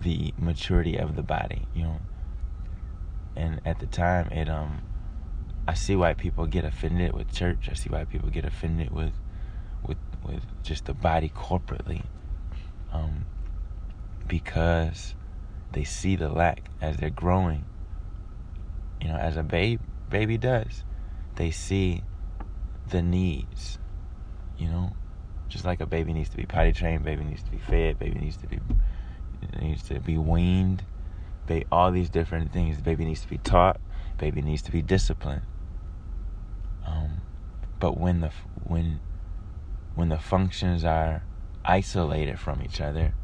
the 0.00 0.32
maturity 0.38 0.96
of 0.96 1.16
the 1.16 1.22
body, 1.22 1.66
you 1.74 1.82
know. 1.82 2.00
And 3.38 3.60
at 3.64 3.78
the 3.78 3.86
time, 3.86 4.28
it 4.32 4.48
um, 4.48 4.82
I 5.68 5.74
see 5.74 5.94
why 5.94 6.14
people 6.14 6.46
get 6.46 6.64
offended 6.64 7.12
with 7.12 7.32
church. 7.32 7.68
I 7.70 7.74
see 7.74 7.88
why 7.88 8.04
people 8.04 8.30
get 8.30 8.44
offended 8.44 8.90
with 8.90 9.12
with 9.86 9.98
with 10.24 10.42
just 10.64 10.86
the 10.86 10.92
body 10.92 11.28
corporately, 11.28 12.02
um, 12.92 13.26
because 14.26 15.14
they 15.70 15.84
see 15.84 16.16
the 16.16 16.28
lack 16.28 16.68
as 16.80 16.96
they're 16.96 17.10
growing. 17.10 17.64
You 19.00 19.08
know, 19.08 19.16
as 19.16 19.36
a 19.36 19.44
babe 19.44 19.80
baby 20.10 20.36
does, 20.36 20.82
they 21.36 21.52
see 21.52 22.02
the 22.88 23.02
needs. 23.02 23.78
You 24.58 24.66
know, 24.66 24.96
just 25.48 25.64
like 25.64 25.80
a 25.80 25.86
baby 25.86 26.12
needs 26.12 26.30
to 26.30 26.36
be 26.36 26.44
potty 26.44 26.72
trained, 26.72 27.04
baby 27.04 27.22
needs 27.22 27.44
to 27.44 27.52
be 27.52 27.58
fed, 27.58 28.00
baby 28.00 28.18
needs 28.18 28.36
to 28.38 28.48
be 28.48 28.58
needs 29.60 29.84
to 29.84 30.00
be 30.00 30.18
weaned, 30.18 30.82
baby, 31.48 31.66
all 31.72 31.90
these 31.90 32.10
different 32.10 32.52
things. 32.52 32.76
The 32.76 32.82
baby 32.82 33.04
needs 33.04 33.22
to 33.22 33.28
be 33.28 33.38
taught, 33.38 33.80
baby 34.18 34.42
needs 34.42 34.62
to 34.62 34.70
be 34.70 34.82
disciplined. 34.82 35.42
Um, 36.86 37.22
but 37.80 37.98
when 37.98 38.20
the 38.20 38.30
when 38.62 39.00
when 39.94 40.10
the 40.10 40.18
functions 40.18 40.84
are 40.84 41.24
isolated 41.64 42.38
from 42.38 42.62
each 42.62 42.80
other, 42.80 43.14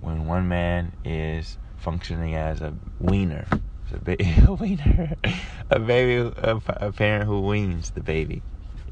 when 0.00 0.26
one 0.26 0.48
man 0.48 0.92
is 1.04 1.58
functioning 1.76 2.34
as 2.34 2.60
a 2.60 2.74
weaner, 2.98 3.46
a, 3.92 3.98
ba- 3.98 4.16
a 4.48 4.54
weaner, 4.54 5.14
a 5.70 5.78
baby, 5.78 6.32
a, 6.36 6.60
a 6.66 6.92
parent 6.92 7.26
who 7.26 7.40
weans 7.42 7.90
the 7.90 8.00
baby, 8.00 8.42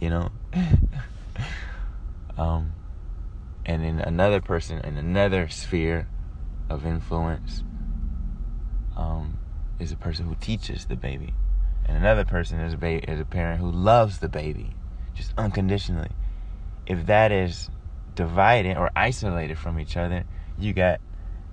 you 0.00 0.10
know. 0.10 0.30
um, 2.38 2.72
and 3.66 3.82
then 3.82 3.98
another 3.98 4.40
person 4.40 4.78
in 4.80 4.96
another 4.96 5.48
sphere 5.48 6.06
of 6.68 6.84
influence 6.84 7.62
um, 8.96 9.38
is 9.78 9.92
a 9.92 9.96
person 9.96 10.26
who 10.26 10.36
teaches 10.36 10.86
the 10.86 10.96
baby, 10.96 11.34
and 11.86 11.96
another 11.96 12.24
person 12.24 12.60
is 12.60 12.74
a 12.74 12.76
ba- 12.76 13.10
is 13.10 13.20
a 13.20 13.24
parent 13.24 13.60
who 13.60 13.70
loves 13.70 14.18
the 14.18 14.28
baby, 14.28 14.74
just 15.14 15.32
unconditionally. 15.36 16.10
If 16.86 17.06
that 17.06 17.32
is 17.32 17.70
divided 18.14 18.76
or 18.76 18.90
isolated 18.94 19.58
from 19.58 19.80
each 19.80 19.96
other, 19.96 20.24
you 20.58 20.72
got 20.72 21.00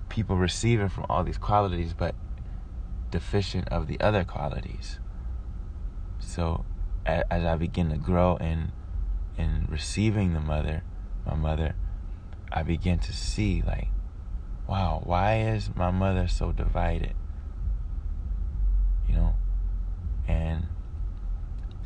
people 0.08 0.36
receiving 0.36 0.88
from 0.88 1.06
all 1.08 1.24
these 1.24 1.38
qualities, 1.38 1.94
but 1.94 2.14
deficient 3.10 3.68
of 3.68 3.86
the 3.86 4.00
other 4.00 4.24
qualities. 4.24 4.98
So, 6.18 6.64
as 7.06 7.24
I 7.30 7.56
begin 7.56 7.90
to 7.90 7.96
grow 7.96 8.36
in 8.36 8.72
in 9.36 9.66
receiving 9.70 10.34
the 10.34 10.40
mother, 10.40 10.82
my 11.26 11.34
mother, 11.34 11.74
I 12.50 12.62
begin 12.62 12.98
to 13.00 13.12
see 13.12 13.62
like, 13.66 13.88
wow, 14.68 15.02
why 15.04 15.40
is 15.40 15.70
my 15.74 15.90
mother 15.90 16.28
so 16.28 16.52
divided? 16.52 17.14
You 19.08 19.14
know, 19.14 19.34
and 20.26 20.66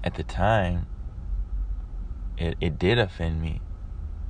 at 0.05 0.15
the 0.15 0.23
time, 0.23 0.87
it 2.39 2.57
it 2.61 2.79
did 2.79 2.99
offend 2.99 3.41
me 3.41 3.61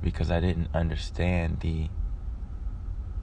because 0.01 0.31
I 0.31 0.39
didn't 0.39 0.69
understand 0.73 1.59
the 1.61 1.89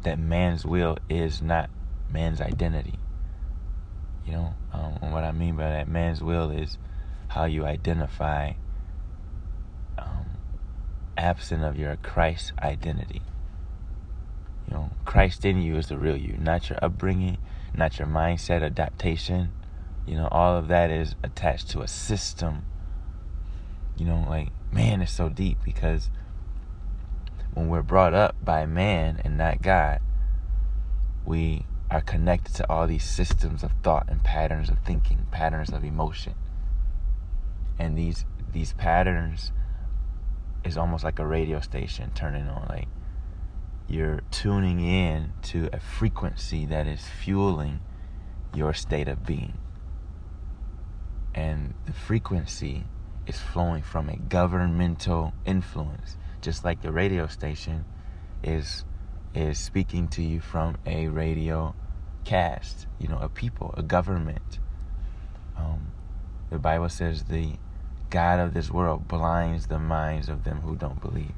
that 0.02 0.18
man's 0.18 0.64
will 0.64 0.99
is 1.09 1.40
not 1.40 1.71
man's 2.11 2.40
identity. 2.40 2.99
You 4.26 4.33
know, 4.33 4.54
um, 4.73 5.12
what 5.12 5.25
I 5.25 5.33
mean 5.33 5.56
by 5.56 5.71
that, 5.71 5.88
man's 5.88 6.23
will 6.23 6.50
is 6.50 6.78
how 7.28 7.44
you 7.44 7.64
identify 7.64 8.54
absent 11.16 11.64
of 11.64 11.78
your 11.78 11.97
Christ 11.97 12.52
identity. 12.62 13.23
You 14.68 14.75
know, 14.75 14.90
Christ 15.04 15.44
in 15.44 15.62
you 15.62 15.76
is 15.76 15.88
the 15.88 15.99
real 15.99 16.16
you, 16.16 16.37
not 16.38 16.68
your 16.68 16.78
upbringing, 16.83 17.38
not 17.76 17.99
your 17.99 18.09
mindset, 18.09 18.62
adaptation. 18.62 19.52
You 20.07 20.16
know, 20.16 20.28
all 20.31 20.57
of 20.57 20.69
that 20.69 20.90
is 20.90 21.14
attached 21.23 21.71
to 21.71 21.81
a 21.81 21.88
system. 21.88 22.64
You 23.97 24.07
know, 24.07 24.26
like, 24.28 24.49
man, 24.73 25.02
it's 25.02 25.12
so 25.12 25.28
deep 25.28 25.59
because 25.64 26.11
when 27.54 27.69
we're 27.69 27.83
brought 27.83 28.14
up 28.14 28.37
by 28.45 28.66
man 28.66 29.21
and 29.25 29.38
not 29.38 29.62
God, 29.62 30.00
we 31.25 31.64
are 31.90 32.00
connected 32.00 32.54
to 32.57 32.69
all 32.69 32.87
these 32.87 33.04
systems 33.04 33.62
of 33.62 33.71
thought 33.83 34.09
and 34.09 34.23
patterns 34.23 34.69
of 34.69 34.78
thinking, 34.81 35.26
patterns 35.31 35.71
of 35.71 35.85
emotion. 35.85 36.35
And 37.78 37.97
these 37.97 38.25
these 38.52 38.73
patterns 38.73 39.52
is 40.64 40.76
almost 40.76 41.04
like 41.04 41.19
a 41.19 41.26
radio 41.26 41.61
station 41.61 42.11
turning 42.14 42.49
on. 42.49 42.66
Like 42.69 42.88
you're 43.88 44.22
tuning 44.30 44.80
in 44.80 45.32
to 45.42 45.68
a 45.72 45.80
frequency 45.80 46.66
that 46.66 46.86
is 46.86 47.06
fueling 47.06 47.80
your 48.54 48.72
state 48.72 49.08
of 49.08 49.24
being. 49.26 49.58
And 51.34 51.74
the 51.86 51.92
frequency 51.92 52.84
is 53.26 53.40
flowing 53.40 53.82
from 53.82 54.08
a 54.08 54.16
governmental 54.16 55.32
influence, 55.44 56.16
just 56.40 56.64
like 56.64 56.82
the 56.82 56.92
radio 56.92 57.26
station 57.26 57.84
is 58.42 58.84
is 59.34 59.58
speaking 59.58 60.06
to 60.06 60.22
you 60.22 60.40
from 60.40 60.76
a 60.86 61.08
radio 61.08 61.74
cast, 62.24 62.86
you 63.00 63.08
know, 63.08 63.18
a 63.18 63.28
people, 63.28 63.74
a 63.76 63.82
government. 63.82 64.60
Um, 65.56 65.92
the 66.50 66.58
Bible 66.58 66.88
says 66.88 67.24
the 67.24 67.54
God 68.10 68.38
of 68.38 68.54
this 68.54 68.70
world 68.70 69.08
blinds 69.08 69.66
the 69.66 69.80
minds 69.80 70.28
of 70.28 70.44
them 70.44 70.60
who 70.60 70.76
don't 70.76 71.00
believe. 71.00 71.32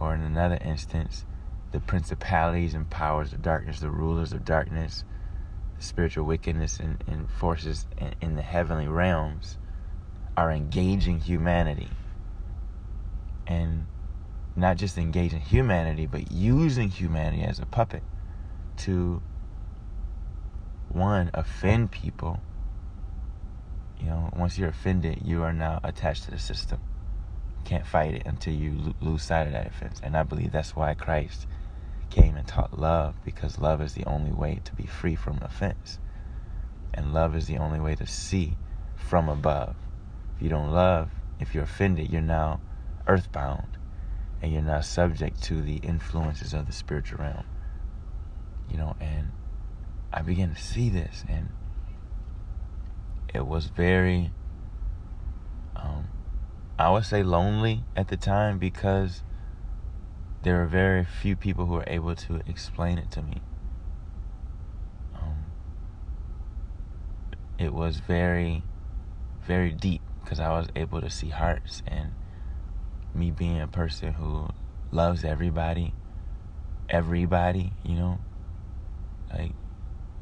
Or 0.00 0.14
in 0.14 0.22
another 0.22 0.58
instance, 0.60 1.24
the 1.72 1.80
principalities 1.80 2.74
and 2.74 2.88
powers 2.88 3.32
of 3.32 3.42
darkness, 3.42 3.80
the 3.80 3.90
rulers 3.90 4.32
of 4.32 4.44
darkness, 4.44 5.04
the 5.76 5.82
spiritual 5.82 6.24
wickedness 6.24 6.78
and, 6.78 7.02
and 7.06 7.30
forces 7.30 7.86
in, 7.98 8.14
in 8.20 8.36
the 8.36 8.42
heavenly 8.42 8.88
realms 8.88 9.58
are 10.36 10.52
engaging 10.52 11.20
humanity. 11.20 11.90
And 13.46 13.86
not 14.54 14.76
just 14.76 14.98
engaging 14.98 15.40
humanity, 15.40 16.06
but 16.06 16.30
using 16.30 16.90
humanity 16.90 17.42
as 17.42 17.58
a 17.58 17.66
puppet 17.66 18.02
to, 18.78 19.22
one, 20.88 21.30
offend 21.34 21.90
people 21.90 22.40
you 24.00 24.06
know, 24.06 24.30
once 24.36 24.58
you're 24.58 24.68
offended, 24.68 25.22
you 25.24 25.42
are 25.42 25.52
now 25.52 25.80
attached 25.82 26.24
to 26.24 26.30
the 26.30 26.38
system. 26.38 26.80
Can't 27.64 27.86
fight 27.86 28.14
it 28.14 28.22
until 28.24 28.54
you 28.54 28.94
lose 29.00 29.22
sight 29.22 29.46
of 29.46 29.52
that 29.52 29.66
offense. 29.66 30.00
And 30.02 30.16
I 30.16 30.22
believe 30.22 30.52
that's 30.52 30.74
why 30.74 30.94
Christ 30.94 31.46
came 32.10 32.36
and 32.36 32.46
taught 32.46 32.78
love, 32.78 33.14
because 33.24 33.58
love 33.58 33.82
is 33.82 33.92
the 33.92 34.04
only 34.06 34.32
way 34.32 34.60
to 34.64 34.74
be 34.74 34.86
free 34.86 35.14
from 35.14 35.38
offense. 35.42 35.98
And 36.94 37.12
love 37.12 37.36
is 37.36 37.46
the 37.46 37.58
only 37.58 37.80
way 37.80 37.94
to 37.94 38.06
see 38.06 38.56
from 38.96 39.28
above. 39.28 39.76
If 40.36 40.42
you 40.42 40.48
don't 40.48 40.72
love, 40.72 41.10
if 41.40 41.54
you're 41.54 41.64
offended, 41.64 42.10
you're 42.10 42.22
now 42.22 42.60
earthbound 43.06 43.76
and 44.40 44.52
you're 44.52 44.62
now 44.62 44.80
subject 44.80 45.42
to 45.44 45.60
the 45.60 45.76
influences 45.76 46.54
of 46.54 46.66
the 46.66 46.72
spiritual 46.72 47.18
realm. 47.18 47.44
You 48.70 48.76
know, 48.78 48.96
and 49.00 49.32
I 50.12 50.22
began 50.22 50.54
to 50.54 50.60
see 50.60 50.88
this 50.88 51.24
and 51.28 51.48
it 53.32 53.46
was 53.46 53.66
very 53.66 54.32
I 56.78 56.90
would 56.90 57.04
say 57.04 57.24
lonely 57.24 57.84
at 57.96 58.08
the 58.08 58.16
time 58.16 58.58
because 58.58 59.22
there 60.42 60.58
were 60.58 60.66
very 60.66 61.04
few 61.04 61.34
people 61.34 61.66
who 61.66 61.74
were 61.74 61.84
able 61.88 62.14
to 62.14 62.40
explain 62.46 62.98
it 62.98 63.10
to 63.12 63.22
me. 63.22 63.42
Um, 65.14 65.46
it 67.58 67.74
was 67.74 67.96
very, 67.96 68.62
very 69.44 69.72
deep 69.72 70.02
because 70.22 70.38
I 70.38 70.50
was 70.50 70.68
able 70.76 71.00
to 71.00 71.10
see 71.10 71.30
hearts 71.30 71.82
and 71.84 72.12
me 73.12 73.32
being 73.32 73.60
a 73.60 73.66
person 73.66 74.12
who 74.12 74.48
loves 74.92 75.24
everybody, 75.24 75.94
everybody, 76.88 77.72
you 77.82 77.96
know, 77.96 78.20
like 79.32 79.52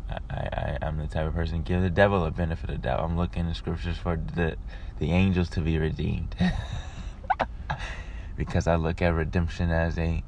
I, 0.08 0.18
I, 0.30 0.78
I'm 0.82 0.98
the 0.98 1.08
type 1.08 1.26
of 1.26 1.34
person 1.34 1.62
give 1.62 1.82
the 1.82 1.90
devil 1.90 2.24
a 2.24 2.30
benefit 2.30 2.70
of 2.70 2.82
doubt. 2.82 3.00
I'm 3.00 3.16
looking 3.16 3.46
in 3.46 3.54
scriptures 3.54 3.98
for 3.98 4.16
the 4.16 4.56
the 4.98 5.12
angels 5.12 5.48
to 5.50 5.60
be 5.60 5.78
redeemed. 5.78 6.34
because 8.36 8.66
I 8.66 8.76
look 8.76 9.02
at 9.02 9.08
redemption 9.08 9.70
as 9.70 9.98
a 9.98 10.22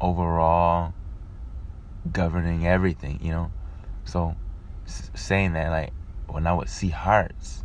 overall 0.00 0.94
governing 2.12 2.66
everything, 2.66 3.18
you 3.22 3.30
know. 3.30 3.50
So 4.04 4.36
saying 4.86 5.54
that 5.54 5.70
like 5.70 5.92
when 6.28 6.46
I 6.46 6.52
would 6.52 6.68
see 6.68 6.90
hearts, 6.90 7.64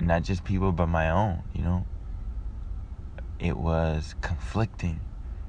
not 0.00 0.22
just 0.22 0.44
people 0.44 0.72
but 0.72 0.86
my 0.86 1.10
own, 1.10 1.42
you 1.52 1.62
know, 1.62 1.86
it 3.38 3.56
was 3.56 4.14
conflicting 4.20 5.00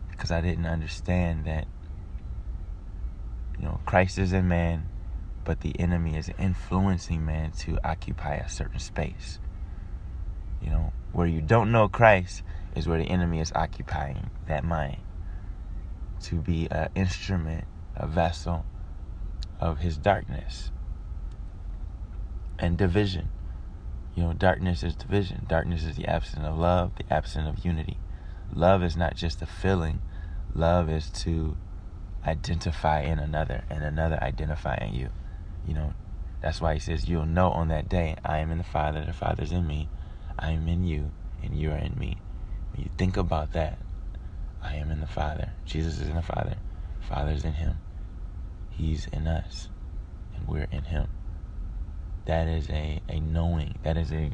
because 0.09 0.31
I 0.31 0.41
didn't 0.41 0.65
understand 0.65 1.45
that 1.45 1.67
you 3.57 3.65
know, 3.65 3.79
Christ 3.85 4.17
is 4.17 4.33
in 4.33 4.47
man, 4.47 4.85
but 5.43 5.61
the 5.61 5.79
enemy 5.79 6.17
is 6.17 6.29
influencing 6.37 7.25
man 7.25 7.51
to 7.59 7.77
occupy 7.83 8.35
a 8.35 8.49
certain 8.49 8.79
space. 8.79 9.39
You 10.61 10.69
know, 10.69 10.93
where 11.11 11.27
you 11.27 11.41
don't 11.41 11.71
know 11.71 11.87
Christ 11.87 12.43
is 12.75 12.87
where 12.87 12.97
the 12.97 13.05
enemy 13.09 13.39
is 13.39 13.51
occupying 13.55 14.29
that 14.47 14.63
mind 14.63 14.97
to 16.23 16.35
be 16.35 16.67
an 16.71 16.89
instrument, 16.95 17.65
a 17.95 18.07
vessel 18.07 18.65
of 19.59 19.79
his 19.79 19.97
darkness 19.97 20.71
and 22.57 22.77
division. 22.77 23.29
You 24.15 24.23
know, 24.23 24.33
darkness 24.33 24.81
is 24.83 24.95
division. 24.95 25.45
Darkness 25.47 25.83
is 25.83 25.97
the 25.97 26.07
absence 26.07 26.45
of 26.45 26.57
love, 26.57 26.93
the 26.95 27.13
absence 27.13 27.47
of 27.47 27.65
unity. 27.65 27.97
Love 28.53 28.83
is 28.83 28.95
not 28.95 29.15
just 29.15 29.41
a 29.41 29.45
feeling, 29.45 30.01
love 30.53 30.89
is 30.89 31.09
to 31.09 31.57
identify 32.25 33.01
in 33.01 33.19
another 33.19 33.63
and 33.69 33.83
another 33.83 34.21
identify 34.21 34.75
in 34.75 34.93
you. 34.93 35.09
You 35.67 35.73
know, 35.73 35.93
that's 36.41 36.61
why 36.61 36.73
he 36.73 36.79
says, 36.79 37.07
You'll 37.07 37.25
know 37.25 37.51
on 37.51 37.69
that 37.69 37.89
day, 37.89 38.15
I 38.23 38.39
am 38.39 38.51
in 38.51 38.57
the 38.57 38.63
Father, 38.63 39.03
the 39.05 39.13
Father's 39.13 39.51
in 39.51 39.65
me, 39.67 39.89
I 40.37 40.51
am 40.51 40.67
in 40.67 40.83
you, 40.83 41.11
and 41.43 41.57
you 41.57 41.71
are 41.71 41.77
in 41.77 41.97
me. 41.97 42.17
When 42.71 42.83
you 42.83 42.89
think 42.97 43.17
about 43.17 43.53
that, 43.53 43.77
I 44.61 44.75
am 44.75 44.91
in 44.91 44.99
the 44.99 45.07
Father. 45.07 45.51
Jesus 45.65 45.99
is 45.99 46.07
in 46.07 46.15
the 46.15 46.21
Father. 46.21 46.55
Father's 47.07 47.43
in 47.45 47.53
him. 47.53 47.75
He's 48.71 49.07
in 49.07 49.27
us. 49.27 49.69
And 50.35 50.47
we're 50.47 50.67
in 50.71 50.83
him. 50.83 51.07
That 52.25 52.47
is 52.47 52.69
a, 52.69 53.01
a 53.07 53.19
knowing. 53.19 53.75
That 53.83 53.97
is 53.97 54.11
a 54.11 54.31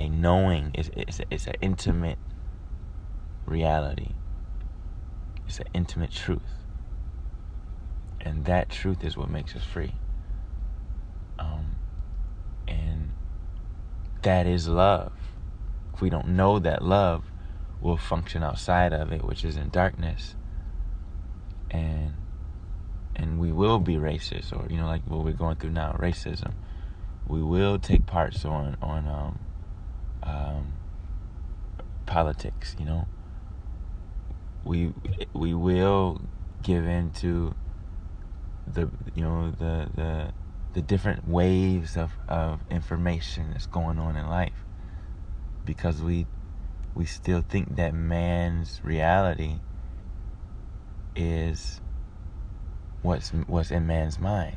a 0.00 0.08
knowing. 0.08 0.70
It's, 0.74 0.90
it's, 0.96 1.20
it's 1.30 1.46
an 1.46 1.54
intimate 1.60 2.18
reality. 3.46 4.12
It's 5.46 5.60
an 5.60 5.66
intimate 5.74 6.10
truth. 6.10 6.40
And 8.20 8.44
that 8.44 8.68
truth 8.68 9.04
is 9.04 9.16
what 9.16 9.30
makes 9.30 9.56
us 9.56 9.64
free. 9.64 9.94
Um, 11.38 11.76
and 12.68 13.12
that 14.22 14.46
is 14.46 14.68
love. 14.68 15.12
If 15.94 16.00
we 16.00 16.10
don't 16.10 16.28
know 16.28 16.58
that 16.58 16.82
love, 16.82 17.24
we'll 17.80 17.96
function 17.96 18.42
outside 18.42 18.92
of 18.92 19.12
it, 19.12 19.24
which 19.24 19.44
is 19.44 19.56
in 19.56 19.70
darkness. 19.70 20.34
And 21.70 22.14
and 23.16 23.38
we 23.38 23.52
will 23.52 23.78
be 23.78 23.96
racist, 23.96 24.52
or 24.52 24.70
you 24.70 24.78
know, 24.78 24.86
like 24.86 25.02
what 25.06 25.24
we're 25.24 25.32
going 25.32 25.56
through 25.56 25.70
now, 25.70 25.96
racism. 25.98 26.52
We 27.26 27.42
will 27.42 27.78
take 27.78 28.06
parts 28.06 28.44
on 28.44 28.76
on 28.82 29.06
um, 29.06 29.38
um, 30.22 30.72
politics. 32.06 32.76
You 32.78 32.86
know, 32.86 33.08
we 34.64 34.92
we 35.32 35.54
will 35.54 36.20
give 36.62 36.86
in 36.86 37.10
to 37.12 37.54
the 38.74 38.90
you 39.14 39.22
know 39.22 39.50
the 39.50 39.88
the 39.94 40.32
the 40.72 40.82
different 40.82 41.26
waves 41.26 41.96
of, 41.96 42.12
of 42.28 42.60
information 42.70 43.50
that's 43.52 43.66
going 43.66 43.98
on 43.98 44.16
in 44.16 44.26
life. 44.28 44.64
Because 45.64 46.02
we 46.02 46.26
we 46.94 47.04
still 47.04 47.42
think 47.42 47.76
that 47.76 47.94
man's 47.94 48.80
reality 48.82 49.56
is 51.14 51.80
what's 53.02 53.30
what's 53.46 53.70
in 53.70 53.86
man's 53.86 54.18
mind. 54.18 54.56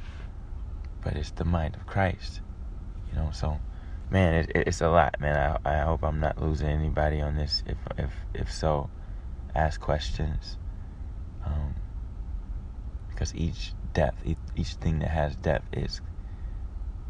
But 1.04 1.13
it's 1.15 1.32
the 1.32 1.45
mind 1.45 1.76
of 1.76 1.86
Christ 1.86 2.41
you 3.13 3.19
know 3.19 3.30
so 3.32 3.60
man 4.10 4.34
it, 4.34 4.52
it's 4.56 4.82
a 4.82 4.89
lot 4.89 5.19
man. 5.19 5.60
I, 5.65 5.76
I 5.76 5.82
hope 5.84 6.04
I'm 6.04 6.19
not 6.19 6.41
losing 6.41 6.67
anybody 6.67 7.21
on 7.21 7.36
this. 7.36 7.63
If 7.65 7.78
if 7.97 8.12
if 8.34 8.52
so 8.52 8.89
ask 9.56 9.80
questions. 9.80 10.58
Um, 11.45 11.76
because 13.10 13.36
each 13.36 13.73
depth. 13.94 14.26
Each 14.56 14.74
thing 14.74 15.00
that 15.00 15.10
has 15.10 15.36
depth 15.36 15.66
is 15.72 16.02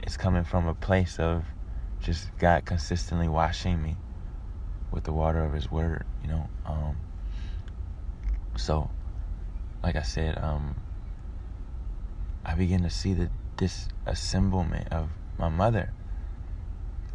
is 0.05 0.17
coming 0.17 0.43
from 0.43 0.67
a 0.67 0.75
place 0.75 1.19
of 1.19 1.45
just 2.01 2.29
God 2.37 2.65
consistently 2.65 3.27
washing 3.27 3.81
me 3.81 3.95
with 4.91 5.05
the 5.05 5.13
water 5.13 5.43
of 5.43 5.53
His 5.53 5.71
Word. 5.71 6.05
You 6.21 6.29
know. 6.29 6.49
Um, 6.65 6.97
so, 8.55 8.89
like 9.81 9.95
I 9.95 10.01
said, 10.01 10.37
um, 10.37 10.75
I 12.45 12.55
begin 12.55 12.83
to 12.83 12.89
see 12.89 13.13
the 13.13 13.29
disassemblement 13.57 14.89
of 14.89 15.09
my 15.37 15.49
mother. 15.49 15.91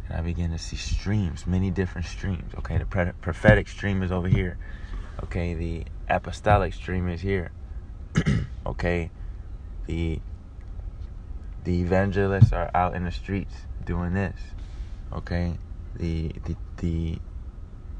And 0.07 0.17
I 0.17 0.21
begin 0.21 0.51
to 0.51 0.57
see 0.57 0.75
streams, 0.75 1.45
many 1.45 1.69
different 1.69 2.07
streams. 2.07 2.53
Okay, 2.57 2.77
the 2.77 2.85
prophetic 2.85 3.67
stream 3.67 4.01
is 4.01 4.11
over 4.11 4.27
here. 4.27 4.57
Okay, 5.23 5.53
the 5.53 5.85
apostolic 6.09 6.73
stream 6.73 7.07
is 7.07 7.21
here. 7.21 7.51
okay, 8.65 9.11
the 9.89 10.19
the 11.63 11.81
evangelists 11.81 12.53
are 12.53 12.69
out 12.75 12.95
in 12.95 13.03
the 13.03 13.11
streets 13.11 13.65
doing 13.83 14.13
this. 14.13 14.39
Okay? 15.11 15.57
The 15.95 16.31
the 16.45 16.55
the 16.77 17.17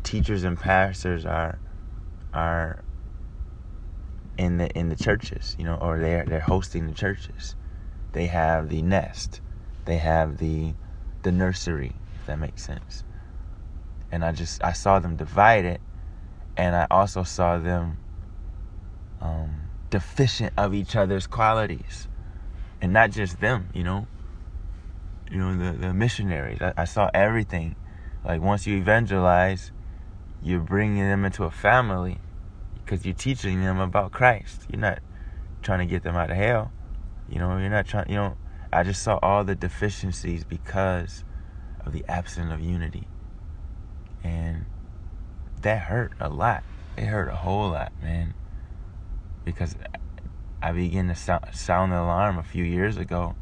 teachers 0.04 0.44
and 0.44 0.58
pastors 0.58 1.26
are 1.26 1.58
are 2.32 2.84
in 4.38 4.58
the 4.58 4.70
in 4.78 4.90
the 4.90 4.96
churches, 4.96 5.56
you 5.58 5.66
know, 5.66 5.76
or 5.82 6.00
they're 6.00 6.26
they're 6.26 6.40
hosting 6.40 6.86
the 6.86 6.94
churches. 6.94 7.56
They 8.14 8.28
have 8.28 8.70
the 8.70 8.84
nest. 8.84 9.42
They 9.86 9.98
have 9.98 10.38
the 10.38 10.76
the 11.24 11.32
nursery, 11.32 11.96
if 12.20 12.28
that 12.28 12.38
makes 12.38 12.64
sense. 12.64 13.04
And 14.12 14.24
I 14.24 14.32
just 14.32 14.64
I 14.64 14.74
saw 14.74 15.00
them 15.00 15.16
divided 15.16 15.80
and 16.56 16.76
I 16.76 16.86
also 16.92 17.24
saw 17.24 17.58
them 17.58 17.98
um 19.22 19.69
deficient 19.90 20.54
of 20.58 20.74
each 20.74 20.96
other's 20.96 21.28
qualities. 21.28 22.08
And 22.82 22.94
not 22.94 23.12
just 23.12 23.40
them, 23.42 23.70
you 23.74 23.84
know. 23.84 24.08
You 25.32 25.38
know, 25.38 25.58
the, 25.58 25.78
the 25.78 25.94
missionaries. 25.94 26.62
I, 26.62 26.74
I 26.78 26.86
saw 26.86 27.10
everything. 27.14 27.76
Like 28.26 28.42
once 28.42 28.66
you 28.66 28.78
evangelize, 28.78 29.72
you're 30.42 30.60
bringing 30.60 31.04
them 31.04 31.26
into 31.26 31.44
a 31.44 31.52
family 31.52 32.18
because 32.84 33.06
you're 33.06 33.14
teaching 33.14 33.62
them 33.62 33.80
about 33.80 34.12
Christ. 34.12 34.66
You're 34.70 34.82
not 34.82 35.00
trying 35.62 35.80
to 35.80 35.86
get 35.86 36.04
them 36.04 36.16
out 36.16 36.32
of 36.32 36.38
hell. 36.38 36.72
You 37.30 37.40
know, 37.40 37.58
you're 37.58 37.70
not 37.70 37.86
trying, 37.86 38.10
you 38.10 38.16
know, 38.16 38.38
I 38.74 38.84
just 38.84 39.04
saw 39.04 39.20
all 39.22 39.44
the 39.44 39.56
deficiencies 39.56 40.44
because 40.44 41.24
of 41.86 41.94
the 41.94 42.04
absence 42.08 42.52
of 42.52 42.60
unity. 42.60 43.08
And 44.24 44.66
that 45.62 45.84
hurt 45.84 46.14
a 46.20 46.30
lot. 46.30 46.64
It 46.98 47.06
hurt 47.06 47.30
a 47.30 47.36
whole 47.36 47.70
lot, 47.70 47.92
man 48.02 48.34
because 49.52 49.76
I 50.62 50.72
began 50.72 51.08
to 51.08 51.16
sound, 51.16 51.46
sound 51.54 51.92
the 51.92 52.00
alarm 52.00 52.38
a 52.38 52.44
few 52.44 52.64
years 52.64 52.98
ago. 52.98 53.36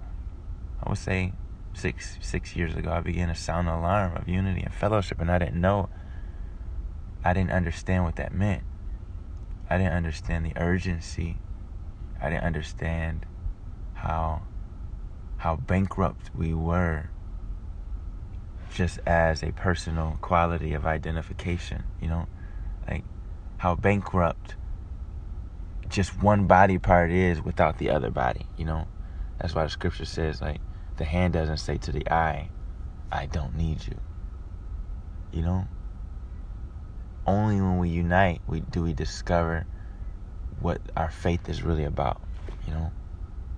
I 0.82 0.90
would 0.90 0.98
say 0.98 1.34
six 1.74 2.18
six 2.22 2.56
years 2.56 2.76
ago, 2.76 2.92
I 2.92 3.02
began 3.02 3.28
to 3.28 3.36
sound 3.36 3.68
the 3.68 3.76
alarm 3.76 4.16
of 4.16 4.30
unity 4.30 4.62
and 4.62 4.74
fellowship, 4.74 5.20
and 5.20 5.30
I 5.30 5.38
didn't 5.38 5.60
know. 5.60 5.90
I 7.26 7.34
didn't 7.34 7.52
understand 7.52 8.06
what 8.06 8.16
that 8.16 8.34
meant. 8.34 8.64
I 9.70 9.78
didn't 9.78 9.94
understand 9.94 10.46
the 10.46 10.54
urgency. 10.56 11.40
I 12.22 12.30
didn't 12.30 12.46
understand 12.46 13.26
how 13.96 14.44
how 15.38 15.58
bankrupt 15.58 16.32
we 16.34 16.54
were 16.54 17.10
just 18.74 19.00
as 19.06 19.44
a 19.44 19.52
personal 19.52 20.18
quality 20.22 20.74
of 20.74 20.86
identification, 20.86 21.84
you 22.02 22.08
know? 22.08 22.28
Like 22.88 23.04
how 23.58 23.76
bankrupt 23.76 24.56
just 25.90 26.22
one 26.22 26.48
body 26.48 26.78
part 26.78 27.12
is 27.12 27.42
without 27.42 27.78
the 27.78 27.90
other 27.90 28.12
body, 28.12 28.46
you 28.58 28.66
know? 28.66 28.88
That's 29.40 29.56
why 29.56 29.64
the 29.64 29.70
scripture 29.70 30.06
says, 30.06 30.42
like, 30.42 30.62
the 30.98 31.06
hand 31.06 31.34
doesn't 31.34 31.58
say 31.58 31.78
to 31.78 31.92
the 31.92 32.10
eye, 32.12 32.50
I 33.12 33.26
don't 33.28 33.56
need 33.56 33.86
you. 33.86 33.98
You 35.32 35.42
know? 35.44 35.68
Only 37.26 37.62
when 37.62 37.78
we 37.78 37.90
unite 37.90 38.42
we 38.48 38.62
do 38.62 38.84
we 38.84 38.94
discover 38.94 39.66
what 40.60 40.82
our 40.96 41.10
faith 41.12 41.50
is 41.50 41.62
really 41.62 41.84
about, 41.84 42.22
you 42.66 42.74
know? 42.74 42.92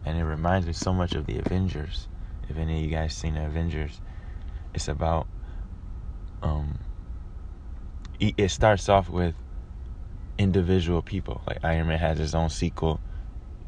And 0.06 0.18
it 0.18 0.26
reminds 0.26 0.68
me 0.68 0.74
so 0.74 0.94
much 0.94 1.14
of 1.14 1.26
the 1.26 1.38
Avengers. 1.40 2.08
If 2.50 2.58
any 2.58 2.78
of 2.78 2.84
you 2.84 2.90
guys 2.90 3.14
seen 3.14 3.36
the 3.36 3.46
Avengers, 3.46 4.02
It's 4.74 4.88
about 4.88 5.28
um 6.42 6.80
it 8.20 8.52
starts 8.52 8.90
off 8.90 9.10
with 9.10 9.36
individual 10.40 11.04
people. 11.04 11.42
Like 11.46 11.60
Iron 11.64 11.88
Man 11.88 12.00
has 12.00 12.18
his 12.18 12.34
own 12.34 12.50
sequel, 12.50 13.00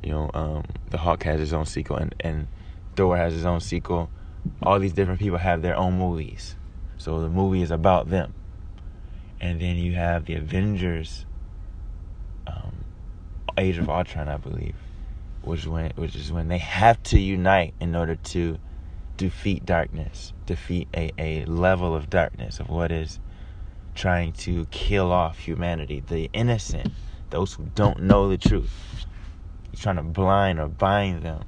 you 0.02 0.12
know, 0.12 0.32
um, 0.34 0.64
the 0.90 0.98
Hulk 0.98 1.22
has 1.24 1.40
his 1.40 1.54
own 1.54 1.66
sequel, 1.66 1.98
and, 1.98 2.16
and 2.22 2.48
Thor 2.96 3.18
has 3.18 3.34
his 3.34 3.46
own 3.46 3.60
sequel. 3.60 4.10
All 4.64 4.80
these 4.80 4.94
different 4.94 5.20
people 5.20 5.38
have 5.38 5.62
their 5.62 5.76
own 5.76 6.00
movies. 6.00 6.56
So 6.98 7.20
the 7.20 7.30
movie 7.30 7.62
is 7.62 7.70
about 7.70 8.10
them. 8.10 8.34
And 9.40 9.60
then 9.60 9.76
you 9.76 9.94
have 9.94 10.26
the 10.26 10.36
Avengers, 10.36 11.26
um, 12.48 12.86
Age 13.58 13.78
of 13.78 13.90
Ultron, 13.90 14.30
I 14.30 14.38
believe, 14.38 14.76
which 15.44 15.66
when 15.68 15.92
which 15.96 16.16
is 16.16 16.32
when 16.32 16.48
they 16.48 16.60
have 16.60 17.02
to 17.04 17.20
unite 17.20 17.74
in 17.80 17.96
order 17.96 18.16
to 18.16 18.58
defeat 19.18 19.66
darkness, 19.66 20.34
defeat 20.46 20.88
a, 20.96 21.12
a 21.18 21.46
level 21.46 21.96
of 21.96 22.10
darkness 22.10 22.60
of 22.60 22.70
what 22.70 22.92
is 22.92 23.20
trying 23.96 24.34
to 24.34 24.66
kill 24.68 25.12
off 25.12 25.38
humanity, 25.40 26.04
the 26.06 26.30
innocent, 26.34 26.92
those 27.30 27.54
who 27.54 27.66
don't 27.76 28.02
know 28.02 28.30
the 28.30 28.38
truth. 28.38 29.06
He's 29.72 29.80
trying 29.80 29.98
to 29.98 30.04
blind 30.04 30.60
or 30.60 30.68
bind 30.68 31.24
them, 31.24 31.44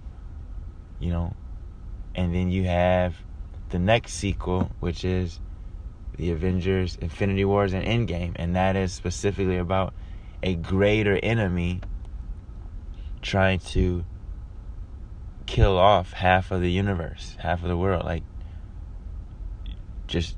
you 1.00 1.12
know. 1.12 1.36
And 2.16 2.34
then 2.34 2.52
you 2.52 2.66
have 2.66 3.16
the 3.70 3.80
next 3.80 4.14
sequel, 4.14 4.72
which 4.80 5.04
is 5.04 5.40
the 6.18 6.32
Avengers 6.32 6.96
Infinity 7.02 7.46
Wars 7.46 7.74
and 7.74 7.86
Endgame, 7.86 8.34
and 8.36 8.56
that 8.56 8.76
is 8.76 8.94
specifically 8.94 9.58
about 9.58 9.94
a 10.44 10.56
greater 10.56 11.20
enemy 11.24 11.82
trying 13.22 13.60
to 13.60 14.06
kill 15.46 15.78
off 15.78 16.14
half 16.14 16.52
of 16.52 16.62
the 16.62 16.72
universe, 16.72 17.36
half 17.40 17.64
of 17.64 17.70
the 17.70 17.78
world, 17.78 18.06
like 18.06 18.24
just 20.08 20.38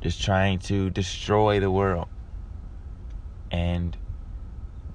just 0.00 0.22
trying 0.22 0.58
to 0.60 0.90
destroy 0.90 1.60
the 1.60 1.70
world. 1.70 2.08
And 3.50 3.96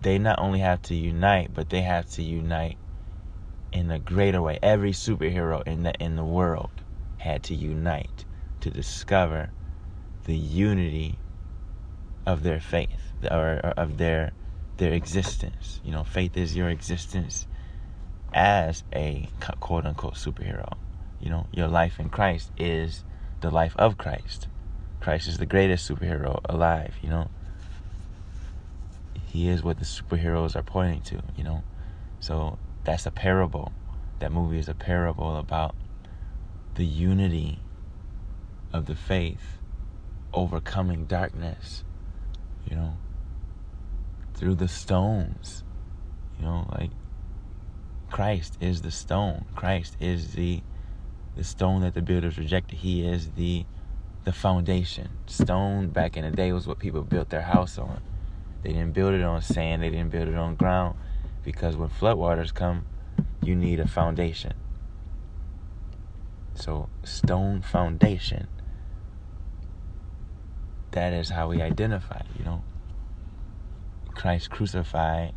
they 0.01 0.17
not 0.17 0.39
only 0.39 0.59
have 0.59 0.81
to 0.83 0.95
unite, 0.95 1.53
but 1.53 1.69
they 1.69 1.81
have 1.81 2.09
to 2.11 2.23
unite 2.23 2.77
in 3.71 3.89
a 3.89 3.99
greater 3.99 4.41
way. 4.41 4.59
Every 4.61 4.91
superhero 4.91 5.65
in 5.65 5.83
the 5.83 5.93
in 5.95 6.15
the 6.15 6.23
world 6.23 6.71
had 7.17 7.43
to 7.43 7.55
unite 7.55 8.25
to 8.61 8.69
discover 8.69 9.49
the 10.25 10.35
unity 10.35 11.17
of 12.25 12.43
their 12.43 12.59
faith 12.59 13.13
or, 13.29 13.59
or 13.63 13.73
of 13.75 13.97
their 13.97 14.31
their 14.77 14.93
existence. 14.93 15.81
You 15.83 15.91
know, 15.91 16.03
faith 16.03 16.37
is 16.37 16.55
your 16.55 16.69
existence 16.69 17.47
as 18.33 18.83
a 18.93 19.29
quote 19.59 19.85
unquote 19.85 20.15
superhero. 20.15 20.73
You 21.19 21.29
know, 21.29 21.47
your 21.51 21.67
life 21.67 21.99
in 21.99 22.09
Christ 22.09 22.51
is 22.57 23.03
the 23.41 23.49
life 23.49 23.75
of 23.77 23.97
Christ. 23.97 24.47
Christ 25.03 25.27
is 25.27 25.37
the 25.37 25.45
greatest 25.45 25.89
superhero 25.89 26.39
alive, 26.45 26.95
you 27.01 27.09
know. 27.09 27.29
He 29.25 29.49
is 29.49 29.61
what 29.61 29.77
the 29.77 29.83
superheroes 29.83 30.55
are 30.55 30.63
pointing 30.63 31.01
to, 31.01 31.21
you 31.35 31.43
know. 31.43 31.61
So 32.21 32.57
that's 32.85 33.05
a 33.05 33.11
parable. 33.11 33.73
That 34.19 34.31
movie 34.31 34.59
is 34.59 34.69
a 34.69 34.73
parable 34.73 35.35
about 35.35 35.75
the 36.75 36.85
unity 36.85 37.59
of 38.71 38.85
the 38.85 38.95
faith 38.95 39.59
overcoming 40.33 41.03
darkness, 41.03 41.83
you 42.65 42.77
know, 42.77 42.93
through 44.35 44.55
the 44.55 44.69
stones. 44.69 45.65
You 46.39 46.45
know, 46.45 46.65
like 46.71 46.91
Christ 48.09 48.57
is 48.61 48.83
the 48.83 48.91
stone. 48.91 49.43
Christ 49.53 49.97
is 49.99 50.31
the 50.31 50.61
the 51.35 51.43
stone 51.43 51.81
that 51.81 51.93
the 51.93 52.01
builders 52.01 52.37
rejected. 52.37 52.77
He 52.77 53.05
is 53.05 53.31
the 53.31 53.65
the 54.23 54.31
foundation. 54.31 55.09
Stone 55.27 55.89
back 55.89 56.15
in 56.15 56.23
the 56.23 56.31
day 56.31 56.51
was 56.53 56.67
what 56.67 56.79
people 56.79 57.03
built 57.03 57.29
their 57.29 57.41
house 57.41 57.77
on. 57.77 58.01
They 58.61 58.69
didn't 58.69 58.93
build 58.93 59.13
it 59.13 59.23
on 59.23 59.41
sand, 59.41 59.83
they 59.83 59.89
didn't 59.89 60.09
build 60.09 60.29
it 60.29 60.35
on 60.35 60.55
ground 60.55 60.97
because 61.43 61.75
when 61.75 61.89
floodwaters 61.89 62.53
come, 62.53 62.85
you 63.43 63.55
need 63.55 63.79
a 63.79 63.87
foundation. 63.87 64.53
So, 66.55 66.87
stone 67.03 67.61
foundation. 67.61 68.47
That 70.91 71.11
is 71.11 71.29
how 71.29 71.49
we 71.49 71.61
identify, 71.61 72.21
you 72.37 72.45
know. 72.45 72.63
Christ 74.13 74.51
crucified 74.51 75.33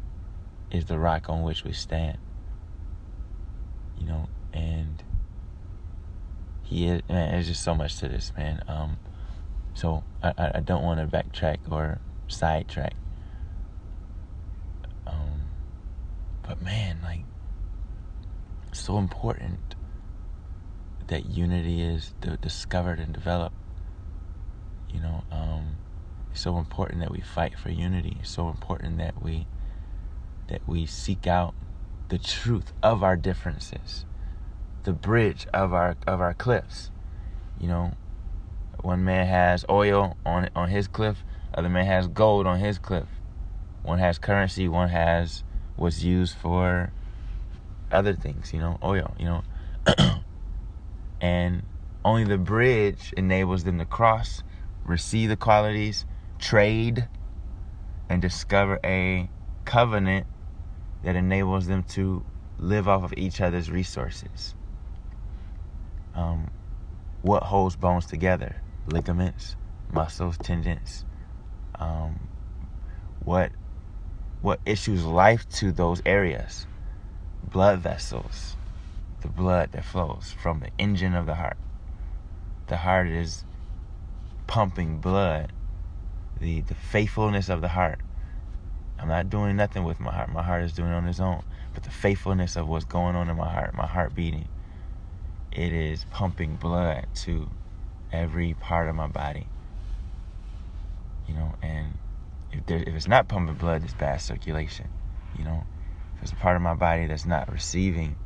is 0.70 0.84
the 0.84 0.98
rock 0.98 1.28
on 1.28 1.42
which 1.42 1.64
we 1.64 1.72
stand. 1.72 2.18
You 3.98 4.06
know, 4.06 4.28
and 4.52 5.02
he 6.66 6.86
is 6.86 7.02
man 7.08 7.30
there's 7.30 7.46
just 7.46 7.62
so 7.62 7.74
much 7.74 7.96
to 7.98 8.08
this 8.08 8.32
man. 8.36 8.60
Um 8.68 8.98
so 9.74 10.02
i 10.22 10.32
i 10.56 10.60
don't 10.60 10.82
want 10.82 10.98
to 11.00 11.06
backtrack 11.16 11.58
or 11.70 12.00
sidetrack. 12.28 12.94
Um 15.06 15.42
but 16.42 16.60
man 16.60 16.98
like 17.02 17.20
so 18.72 18.98
important 18.98 19.74
that 21.06 21.26
unity 21.26 21.80
is 21.82 22.12
discovered 22.40 22.98
and 22.98 23.12
developed 23.12 23.54
you 24.92 25.00
know? 25.00 25.24
Um 25.30 25.76
it's 26.32 26.40
so 26.42 26.58
important 26.58 27.00
that 27.00 27.10
we 27.10 27.20
fight 27.20 27.58
for 27.58 27.70
unity. 27.70 28.18
It's 28.20 28.30
so 28.30 28.48
important 28.50 28.98
that 28.98 29.22
we 29.22 29.46
that 30.48 30.60
we 30.66 30.84
seek 30.84 31.26
out 31.26 31.54
the 32.08 32.18
truth 32.18 32.72
of 32.82 33.02
our 33.02 33.16
differences 33.16 34.04
the 34.86 34.92
bridge 34.92 35.48
of 35.52 35.74
our 35.74 35.96
of 36.06 36.20
our 36.20 36.32
cliffs. 36.32 36.90
You 37.60 37.66
know, 37.66 37.92
one 38.80 39.04
man 39.04 39.26
has 39.26 39.64
oil 39.68 40.16
on 40.24 40.48
on 40.54 40.68
his 40.68 40.86
cliff, 40.88 41.24
other 41.52 41.68
man 41.68 41.86
has 41.86 42.06
gold 42.06 42.46
on 42.46 42.60
his 42.60 42.78
cliff. 42.78 43.08
One 43.82 43.98
has 43.98 44.18
currency, 44.18 44.68
one 44.68 44.88
has 44.88 45.42
what's 45.74 46.02
used 46.02 46.36
for 46.36 46.92
other 47.90 48.14
things, 48.14 48.52
you 48.52 48.60
know, 48.60 48.78
oil, 48.82 49.14
you 49.18 49.26
know. 49.26 49.42
and 51.20 51.62
only 52.04 52.24
the 52.24 52.38
bridge 52.38 53.12
enables 53.16 53.64
them 53.64 53.78
to 53.78 53.84
cross, 53.84 54.42
receive 54.84 55.28
the 55.28 55.36
qualities, 55.36 56.06
trade, 56.38 57.08
and 58.08 58.22
discover 58.22 58.78
a 58.84 59.28
covenant 59.64 60.26
that 61.02 61.16
enables 61.16 61.66
them 61.66 61.82
to 61.82 62.24
live 62.58 62.86
off 62.86 63.02
of 63.02 63.12
each 63.16 63.40
other's 63.40 63.68
resources 63.68 64.54
um, 66.16 66.50
what 67.22 67.44
holds 67.44 67.76
bones 67.76 68.06
together? 68.06 68.56
Ligaments 68.88 69.56
muscles 69.92 70.36
tendons 70.38 71.04
um, 71.78 72.28
what 73.24 73.52
what 74.42 74.60
issues 74.64 75.04
life 75.04 75.48
to 75.48 75.72
those 75.72 76.02
areas? 76.06 76.66
Blood 77.42 77.80
vessels 77.80 78.56
the 79.22 79.28
blood 79.28 79.72
that 79.72 79.84
flows 79.84 80.34
from 80.40 80.60
the 80.60 80.70
engine 80.78 81.14
of 81.14 81.26
the 81.26 81.34
heart. 81.34 81.56
The 82.68 82.76
heart 82.76 83.08
is 83.08 83.44
pumping 84.46 84.98
blood 84.98 85.52
the 86.38 86.60
the 86.60 86.74
faithfulness 86.74 87.48
of 87.48 87.60
the 87.60 87.68
heart. 87.68 88.00
I'm 88.98 89.08
not 89.08 89.28
doing 89.28 89.56
nothing 89.56 89.84
with 89.84 90.00
my 90.00 90.12
heart. 90.12 90.30
My 90.30 90.42
heart 90.42 90.64
is 90.64 90.72
doing 90.72 90.90
it 90.90 90.94
on 90.94 91.06
its 91.06 91.20
own. 91.20 91.42
But 91.74 91.82
the 91.82 91.90
faithfulness 91.90 92.56
of 92.56 92.68
what's 92.68 92.84
going 92.84 93.16
on 93.16 93.28
in 93.28 93.36
my 93.36 93.50
heart 93.50 93.74
my 93.74 93.86
heart 93.86 94.14
beating 94.14 94.48
it 95.56 95.72
is 95.72 96.04
pumping 96.10 96.56
blood 96.56 97.06
to 97.14 97.48
every 98.12 98.52
part 98.54 98.88
of 98.88 98.94
my 98.94 99.06
body. 99.06 99.48
You 101.26 101.34
know, 101.34 101.54
and 101.62 101.94
if 102.52 102.66
there, 102.66 102.78
if 102.78 102.94
it's 102.94 103.08
not 103.08 103.26
pumping 103.26 103.56
blood, 103.56 103.82
it's 103.82 103.94
bad 103.94 104.20
circulation. 104.20 104.88
You 105.38 105.44
know, 105.44 105.64
if 106.16 106.24
it's 106.24 106.32
a 106.32 106.36
part 106.36 106.56
of 106.56 106.62
my 106.62 106.74
body 106.74 107.06
that's 107.06 107.24
not 107.24 107.50
receiving 107.50 108.16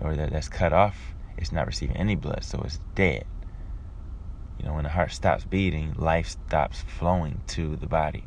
or 0.00 0.16
that, 0.16 0.32
that's 0.32 0.48
cut 0.48 0.72
off, 0.72 1.14
it's 1.38 1.52
not 1.52 1.66
receiving 1.66 1.96
any 1.96 2.16
blood, 2.16 2.42
so 2.42 2.60
it's 2.64 2.80
dead. 2.96 3.24
You 4.58 4.66
know, 4.66 4.74
when 4.74 4.82
the 4.82 4.90
heart 4.90 5.12
stops 5.12 5.44
beating, 5.44 5.94
life 5.96 6.28
stops 6.30 6.82
flowing 6.82 7.42
to 7.48 7.76
the 7.76 7.86
body. 7.86 8.24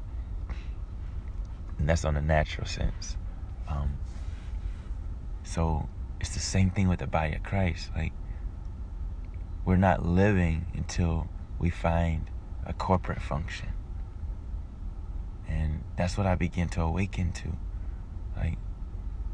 And 1.77 1.89
that's 1.89 2.05
on 2.05 2.15
a 2.15 2.21
natural 2.21 2.67
sense. 2.67 3.17
Um, 3.67 3.97
so 5.43 5.89
it's 6.23 6.33
the 6.33 6.39
same 6.39 6.69
thing 6.69 6.87
with 6.87 6.99
the 6.99 7.07
body 7.07 7.35
of 7.35 7.43
Christ. 7.43 7.89
Like, 7.93 8.13
we're 9.65 9.75
not 9.75 10.05
living 10.05 10.67
until 10.73 11.27
we 11.59 11.69
find 11.69 12.31
a 12.65 12.71
corporate 12.71 13.21
function. 13.21 13.73
And 15.49 15.83
that's 15.97 16.17
what 16.17 16.25
I 16.25 16.35
begin 16.35 16.69
to 16.69 16.81
awaken 16.81 17.33
to. 17.33 17.57
Like, 18.37 18.57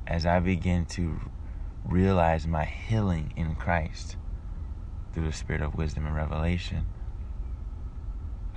as 0.08 0.25
I 0.25 0.39
begin 0.39 0.88
to 0.88 1.19
realize 1.86 2.47
my 2.47 2.65
healing 2.65 3.34
in 3.36 3.54
Christ 3.54 4.17
through 5.13 5.28
the 5.28 5.32
spirit 5.32 5.62
of 5.62 5.75
wisdom 5.75 6.08
and 6.08 6.15
revelation, 6.15 6.88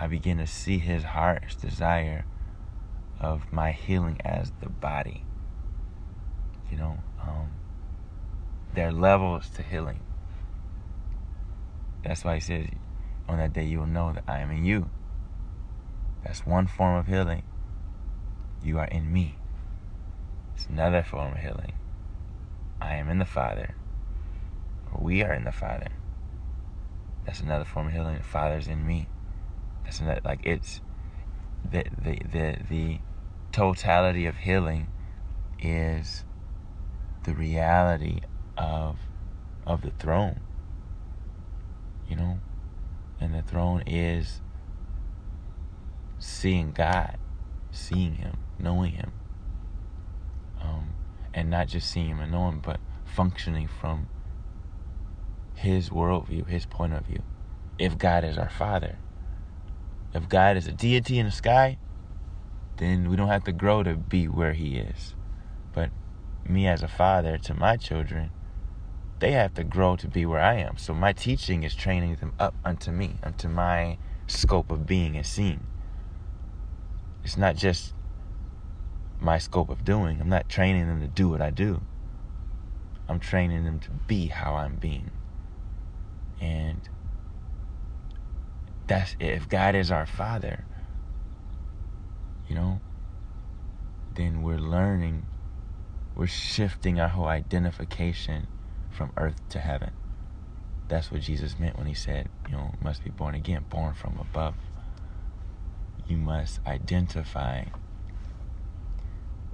I 0.00 0.06
begin 0.06 0.38
to 0.38 0.46
see 0.46 0.78
his 0.78 1.02
heart's 1.02 1.54
desire 1.54 2.24
of 3.20 3.52
my 3.52 3.72
healing 3.72 4.22
as 4.24 4.52
the 4.62 4.70
body. 4.70 5.26
You 6.70 6.78
know, 6.78 6.98
um, 7.20 7.50
there 8.74 8.88
are 8.88 8.92
levels 8.92 9.48
to 9.50 9.62
healing. 9.62 10.00
That's 12.04 12.24
why 12.24 12.34
he 12.34 12.40
says 12.40 12.66
On 13.28 13.38
that 13.38 13.52
day, 13.52 13.64
you 13.64 13.80
will 13.80 13.86
know 13.86 14.12
that 14.12 14.24
I 14.26 14.40
am 14.40 14.50
in 14.50 14.64
you. 14.64 14.90
That's 16.24 16.46
one 16.46 16.66
form 16.66 16.96
of 16.96 17.06
healing. 17.06 17.42
You 18.62 18.78
are 18.78 18.86
in 18.86 19.12
me. 19.12 19.36
It's 20.54 20.66
another 20.66 21.02
form 21.02 21.32
of 21.32 21.38
healing. 21.38 21.72
I 22.80 22.94
am 22.94 23.08
in 23.08 23.18
the 23.18 23.24
Father. 23.24 23.74
Or 24.92 25.02
we 25.02 25.22
are 25.22 25.32
in 25.32 25.44
the 25.44 25.52
Father. 25.52 25.88
That's 27.24 27.40
another 27.40 27.64
form 27.64 27.88
of 27.88 27.92
healing. 27.92 28.18
The 28.18 28.24
Father's 28.24 28.68
in 28.68 28.86
me. 28.86 29.08
That's 29.84 30.00
another, 30.00 30.20
like 30.24 30.40
it's 30.44 30.80
the 31.68 31.84
the 31.96 32.18
the 32.30 32.56
the 32.68 32.98
totality 33.52 34.26
of 34.26 34.36
healing 34.36 34.88
is 35.60 36.24
the 37.24 37.34
reality 37.34 38.20
of 38.56 38.98
of 39.66 39.82
the 39.82 39.90
throne. 39.90 40.40
You 42.08 42.16
know? 42.16 42.38
And 43.20 43.34
the 43.34 43.42
throne 43.42 43.82
is 43.86 44.40
seeing 46.18 46.72
God, 46.72 47.16
seeing 47.70 48.14
him, 48.16 48.38
knowing 48.58 48.92
him. 48.92 49.12
Um, 50.60 50.90
and 51.32 51.48
not 51.50 51.68
just 51.68 51.90
seeing 51.90 52.08
him 52.08 52.20
and 52.20 52.32
knowing 52.32 52.54
him, 52.54 52.60
but 52.60 52.80
functioning 53.04 53.68
from 53.68 54.08
his 55.54 55.90
worldview, 55.90 56.48
his 56.48 56.66
point 56.66 56.92
of 56.94 57.06
view. 57.06 57.22
If 57.78 57.96
God 57.96 58.24
is 58.24 58.36
our 58.36 58.50
Father, 58.50 58.98
if 60.14 60.28
God 60.28 60.56
is 60.56 60.66
a 60.66 60.72
deity 60.72 61.18
in 61.18 61.26
the 61.26 61.32
sky, 61.32 61.78
then 62.76 63.08
we 63.08 63.16
don't 63.16 63.28
have 63.28 63.44
to 63.44 63.52
grow 63.52 63.82
to 63.82 63.94
be 63.94 64.26
where 64.26 64.52
He 64.52 64.76
is. 64.76 65.14
But 65.72 65.90
me 66.46 66.66
as 66.66 66.82
a 66.82 66.88
father 66.88 67.38
to 67.38 67.54
my 67.54 67.76
children, 67.76 68.30
they 69.22 69.30
have 69.30 69.54
to 69.54 69.62
grow 69.62 69.94
to 69.94 70.08
be 70.08 70.26
where 70.26 70.40
I 70.40 70.54
am. 70.54 70.76
So 70.76 70.92
my 70.92 71.12
teaching 71.12 71.62
is 71.62 71.76
training 71.76 72.16
them 72.16 72.32
up 72.40 72.56
unto 72.64 72.90
me, 72.90 73.18
unto 73.22 73.46
my 73.48 73.96
scope 74.26 74.72
of 74.72 74.84
being 74.84 75.16
and 75.16 75.24
seeing. 75.24 75.64
It's 77.22 77.36
not 77.36 77.54
just 77.54 77.94
my 79.20 79.38
scope 79.38 79.70
of 79.70 79.84
doing. 79.84 80.20
I'm 80.20 80.28
not 80.28 80.48
training 80.48 80.88
them 80.88 81.00
to 81.02 81.06
do 81.06 81.28
what 81.28 81.40
I 81.40 81.50
do. 81.50 81.82
I'm 83.08 83.20
training 83.20 83.62
them 83.62 83.78
to 83.78 83.90
be 84.08 84.26
how 84.26 84.56
I'm 84.56 84.74
being. 84.74 85.12
And 86.40 86.80
that's 88.88 89.14
if 89.20 89.48
God 89.48 89.76
is 89.76 89.92
our 89.92 90.04
Father, 90.04 90.64
you 92.48 92.56
know, 92.56 92.80
then 94.16 94.42
we're 94.42 94.58
learning, 94.58 95.26
we're 96.16 96.26
shifting 96.26 96.98
our 96.98 97.06
whole 97.06 97.26
identification 97.26 98.48
from 98.92 99.12
earth 99.16 99.40
to 99.50 99.58
heaven. 99.58 99.90
That's 100.88 101.10
what 101.10 101.22
Jesus 101.22 101.58
meant 101.58 101.78
when 101.78 101.86
he 101.86 101.94
said, 101.94 102.28
you 102.46 102.52
know, 102.52 102.74
must 102.82 103.02
be 103.02 103.10
born 103.10 103.34
again, 103.34 103.64
born 103.70 103.94
from 103.94 104.18
above. 104.18 104.54
You 106.06 106.16
must 106.18 106.60
identify 106.66 107.64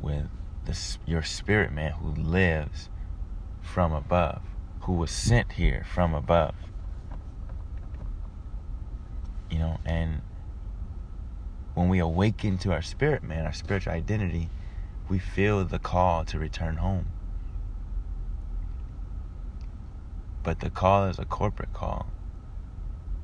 with 0.01 0.27
the, 0.64 0.79
your 1.07 1.22
spirit 1.22 1.72
man 1.72 1.92
who 1.92 2.11
lives 2.11 2.88
from 3.61 3.92
above, 3.92 4.42
who 4.81 4.94
was 4.94 5.11
sent 5.11 5.53
here 5.53 5.85
from 5.88 6.14
above. 6.14 6.55
You 9.51 9.59
know, 9.59 9.79
and 9.85 10.22
when 11.74 11.88
we 11.88 12.01
awaken 12.01 12.59
to 12.59 12.72
our 12.72 12.83
spirit 12.83 13.22
man, 13.22 13.46
our 13.46 13.53
spiritual 13.53 13.92
identity, 13.92 14.51
we 15.09 15.18
feel 15.18 15.64
the 15.64 15.79
call 15.79 16.24
to 16.27 16.38
return 16.38 16.77
home. 16.77 17.07
But 20.42 20.61
the 20.61 20.70
call 20.70 21.07
is 21.07 21.18
a 21.18 21.24
corporate 21.24 21.72
call. 21.72 22.07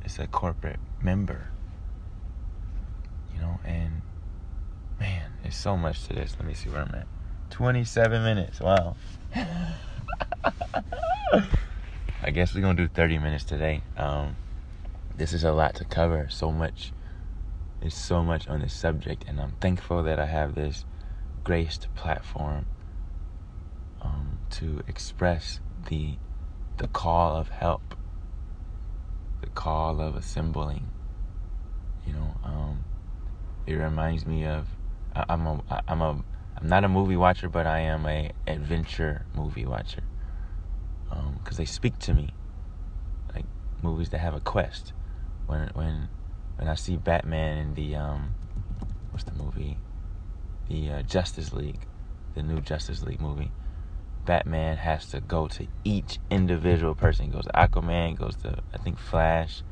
It's 0.04 0.18
a 0.18 0.26
corporate 0.26 0.80
member. 1.02 1.48
You 3.34 3.40
know, 3.40 3.60
and 3.64 4.02
man, 4.98 5.32
there's 5.42 5.56
so 5.56 5.76
much 5.76 6.04
to 6.08 6.14
this. 6.14 6.36
Let 6.38 6.46
me 6.46 6.54
see 6.54 6.68
where 6.68 6.82
I'm 6.82 6.94
at. 6.94 7.06
27 7.50 8.22
minutes. 8.22 8.60
Wow. 8.60 8.96
I 12.22 12.30
guess 12.30 12.54
we're 12.54 12.62
to 12.62 12.74
do 12.74 12.88
30 12.88 13.18
minutes 13.18 13.44
today. 13.44 13.82
Um, 13.96 14.36
this 15.16 15.32
is 15.32 15.44
a 15.44 15.52
lot 15.52 15.74
to 15.76 15.84
cover. 15.84 16.26
So 16.30 16.50
much. 16.50 16.92
There's 17.80 17.94
so 17.94 18.22
much 18.22 18.48
on 18.48 18.60
this 18.60 18.72
subject, 18.72 19.24
and 19.28 19.40
I'm 19.40 19.52
thankful 19.60 20.02
that 20.04 20.18
I 20.18 20.26
have 20.26 20.54
this 20.54 20.84
graced 21.44 21.88
platform 21.94 22.64
um, 24.00 24.38
to 24.50 24.82
express 24.88 25.60
the 25.88 26.16
the 26.76 26.88
call 26.88 27.36
of 27.36 27.48
help, 27.48 27.96
the 29.40 29.50
call 29.50 30.00
of 30.00 30.16
assembling. 30.16 30.88
You 32.06 32.14
know, 32.14 32.34
um, 32.44 32.84
it 33.66 33.74
reminds 33.74 34.26
me 34.26 34.44
of 34.46 34.68
I, 35.14 35.24
I'm 35.28 35.46
a 35.46 35.82
I'm 35.86 36.00
a 36.00 36.22
I'm 36.56 36.68
not 36.68 36.84
a 36.84 36.88
movie 36.88 37.16
watcher, 37.16 37.48
but 37.48 37.66
I 37.66 37.80
am 37.80 38.06
a 38.06 38.32
adventure 38.46 39.26
movie 39.34 39.66
watcher 39.66 40.02
because 41.08 41.56
um, 41.56 41.56
they 41.56 41.64
speak 41.64 41.98
to 42.00 42.14
me 42.14 42.30
like 43.34 43.44
movies 43.82 44.10
that 44.10 44.18
have 44.18 44.34
a 44.34 44.40
quest. 44.40 44.92
When 45.46 45.70
when 45.74 46.08
when 46.56 46.68
I 46.68 46.74
see 46.74 46.96
Batman 46.96 47.58
in 47.58 47.74
the 47.74 47.96
um, 47.96 48.34
what's 49.10 49.24
the 49.24 49.32
movie, 49.32 49.78
the 50.68 50.90
uh, 50.90 51.02
Justice 51.02 51.52
League, 51.52 51.86
the 52.34 52.42
new 52.42 52.60
Justice 52.60 53.02
League 53.02 53.20
movie. 53.20 53.50
Batman 54.24 54.78
has 54.78 55.06
to 55.10 55.20
go 55.20 55.46
to 55.48 55.66
each 55.84 56.18
individual 56.30 56.94
person. 56.94 57.26
He 57.26 57.32
goes 57.32 57.44
to 57.44 57.52
Aquaman, 57.52 58.16
goes 58.16 58.36
to 58.36 58.58
I 58.72 58.78
think 58.78 58.98
Flash. 58.98 59.62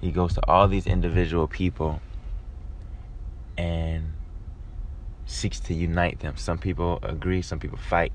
He 0.00 0.10
goes 0.10 0.34
to 0.34 0.40
all 0.48 0.66
these 0.68 0.86
individual 0.86 1.46
people 1.46 2.00
and 3.56 4.12
seeks 5.26 5.60
to 5.60 5.74
unite 5.74 6.20
them. 6.20 6.36
Some 6.36 6.58
people 6.58 6.98
agree, 7.02 7.42
some 7.42 7.60
people 7.60 7.78
fight. 7.78 8.12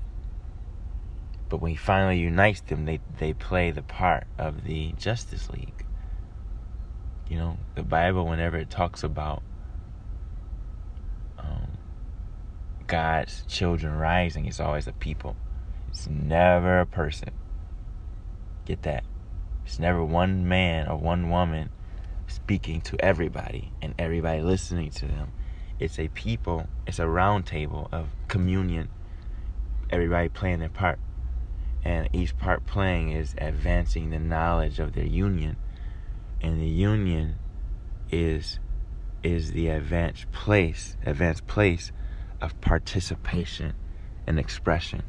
But 1.48 1.62
when 1.62 1.70
he 1.70 1.76
finally 1.76 2.18
unites 2.18 2.60
them, 2.60 2.84
they, 2.84 3.00
they 3.18 3.32
play 3.32 3.70
the 3.70 3.82
part 3.82 4.26
of 4.36 4.64
the 4.64 4.92
Justice 4.98 5.48
League. 5.48 5.86
You 7.28 7.38
know, 7.38 7.56
the 7.74 7.82
Bible, 7.82 8.26
whenever 8.26 8.56
it 8.58 8.68
talks 8.70 9.02
about 9.02 9.42
um, 11.38 11.78
God's 12.88 13.44
children 13.46 13.94
rising, 13.94 14.46
it's 14.46 14.60
always 14.60 14.86
a 14.86 14.92
people. 14.92 15.36
It's 15.90 16.08
never 16.08 16.80
a 16.80 16.86
person. 16.86 17.30
Get 18.64 18.82
that? 18.82 19.04
It's 19.64 19.78
never 19.78 20.02
one 20.02 20.48
man 20.48 20.88
or 20.88 20.96
one 20.96 21.28
woman 21.28 21.68
speaking 22.26 22.80
to 22.80 22.96
everybody 23.04 23.72
and 23.82 23.94
everybody 23.98 24.40
listening 24.40 24.90
to 24.90 25.06
them. 25.06 25.32
It's 25.78 25.98
a 25.98 26.08
people, 26.08 26.66
it's 26.86 26.98
a 26.98 27.06
round 27.06 27.46
table 27.46 27.88
of 27.92 28.08
communion, 28.26 28.88
everybody 29.90 30.30
playing 30.30 30.60
their 30.60 30.68
part. 30.70 30.98
And 31.84 32.08
each 32.12 32.36
part 32.38 32.66
playing 32.66 33.10
is 33.10 33.34
advancing 33.38 34.10
the 34.10 34.18
knowledge 34.18 34.80
of 34.80 34.94
their 34.94 35.06
union. 35.06 35.56
And 36.40 36.60
the 36.60 36.66
union 36.66 37.36
is 38.10 38.58
is 39.22 39.52
the 39.52 39.68
advanced 39.68 40.30
place, 40.32 40.96
advanced 41.04 41.46
place 41.46 41.92
of 42.40 42.60
participation 42.60 43.74
and 44.26 44.38
expression. 44.38 45.02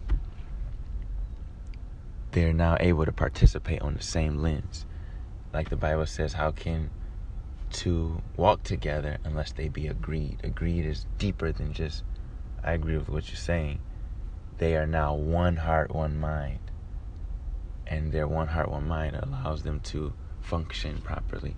They're 2.32 2.54
now 2.54 2.78
able 2.80 3.06
to 3.06 3.12
participate 3.12 3.82
on 3.82 3.96
the 3.96 4.04
same 4.04 4.38
lens. 4.38 4.86
Like 5.54 5.70
the 5.70 5.76
Bible 5.76 6.06
says, 6.06 6.34
how 6.34 6.52
can 6.52 6.92
two 7.72 8.22
walk 8.36 8.64
together 8.64 9.18
unless 9.24 9.52
they 9.52 9.68
be 9.68 9.88
agreed. 9.88 10.40
Agreed 10.44 10.86
is 10.86 11.06
deeper 11.18 11.52
than 11.52 11.74
just, 11.74 12.04
I 12.64 12.74
agree 12.74 12.98
with 12.98 13.10
what 13.10 13.28
you're 13.30 13.38
saying. 13.38 13.80
They 14.58 14.76
are 14.76 14.88
now 14.88 15.14
one 15.14 15.58
heart, 15.58 15.94
one 15.94 16.20
mind. 16.20 16.60
And 17.88 18.12
their 18.12 18.28
one 18.28 18.48
heart, 18.48 18.70
one 18.70 18.88
mind 18.88 19.16
allows 19.16 19.64
them 19.64 19.80
to 19.82 20.14
function 20.42 21.02
properly. 21.02 21.56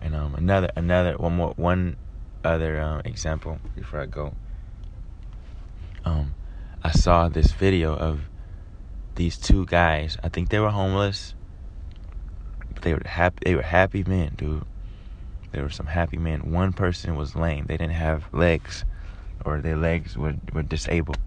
And 0.00 0.14
um, 0.14 0.34
another, 0.34 0.70
another, 0.76 1.16
one 1.16 1.36
more, 1.36 1.54
one 1.56 1.96
other 2.44 2.80
um, 2.80 3.02
example 3.04 3.58
before 3.74 4.00
I 4.00 4.06
go. 4.06 4.34
Um, 6.04 6.34
I 6.82 6.90
saw 6.90 7.28
this 7.28 7.52
video 7.52 7.94
of 7.94 8.20
these 9.14 9.36
two 9.36 9.66
guys. 9.66 10.16
I 10.22 10.28
think 10.28 10.48
they 10.48 10.58
were 10.58 10.70
homeless. 10.70 11.34
But 12.72 12.82
they 12.82 12.94
were 12.94 13.02
happy. 13.04 13.38
They 13.44 13.54
were 13.54 13.62
happy 13.62 14.04
men, 14.04 14.34
dude 14.36 14.64
there 15.52 15.62
were 15.62 15.70
some 15.70 15.86
happy 15.86 16.16
men. 16.16 16.52
One 16.52 16.72
person 16.72 17.16
was 17.16 17.34
lame. 17.34 17.66
They 17.66 17.76
didn't 17.76 17.94
have 17.94 18.32
legs 18.32 18.84
or 19.44 19.60
their 19.60 19.76
legs 19.76 20.16
were, 20.16 20.34
were 20.52 20.62
disabled. 20.62 21.18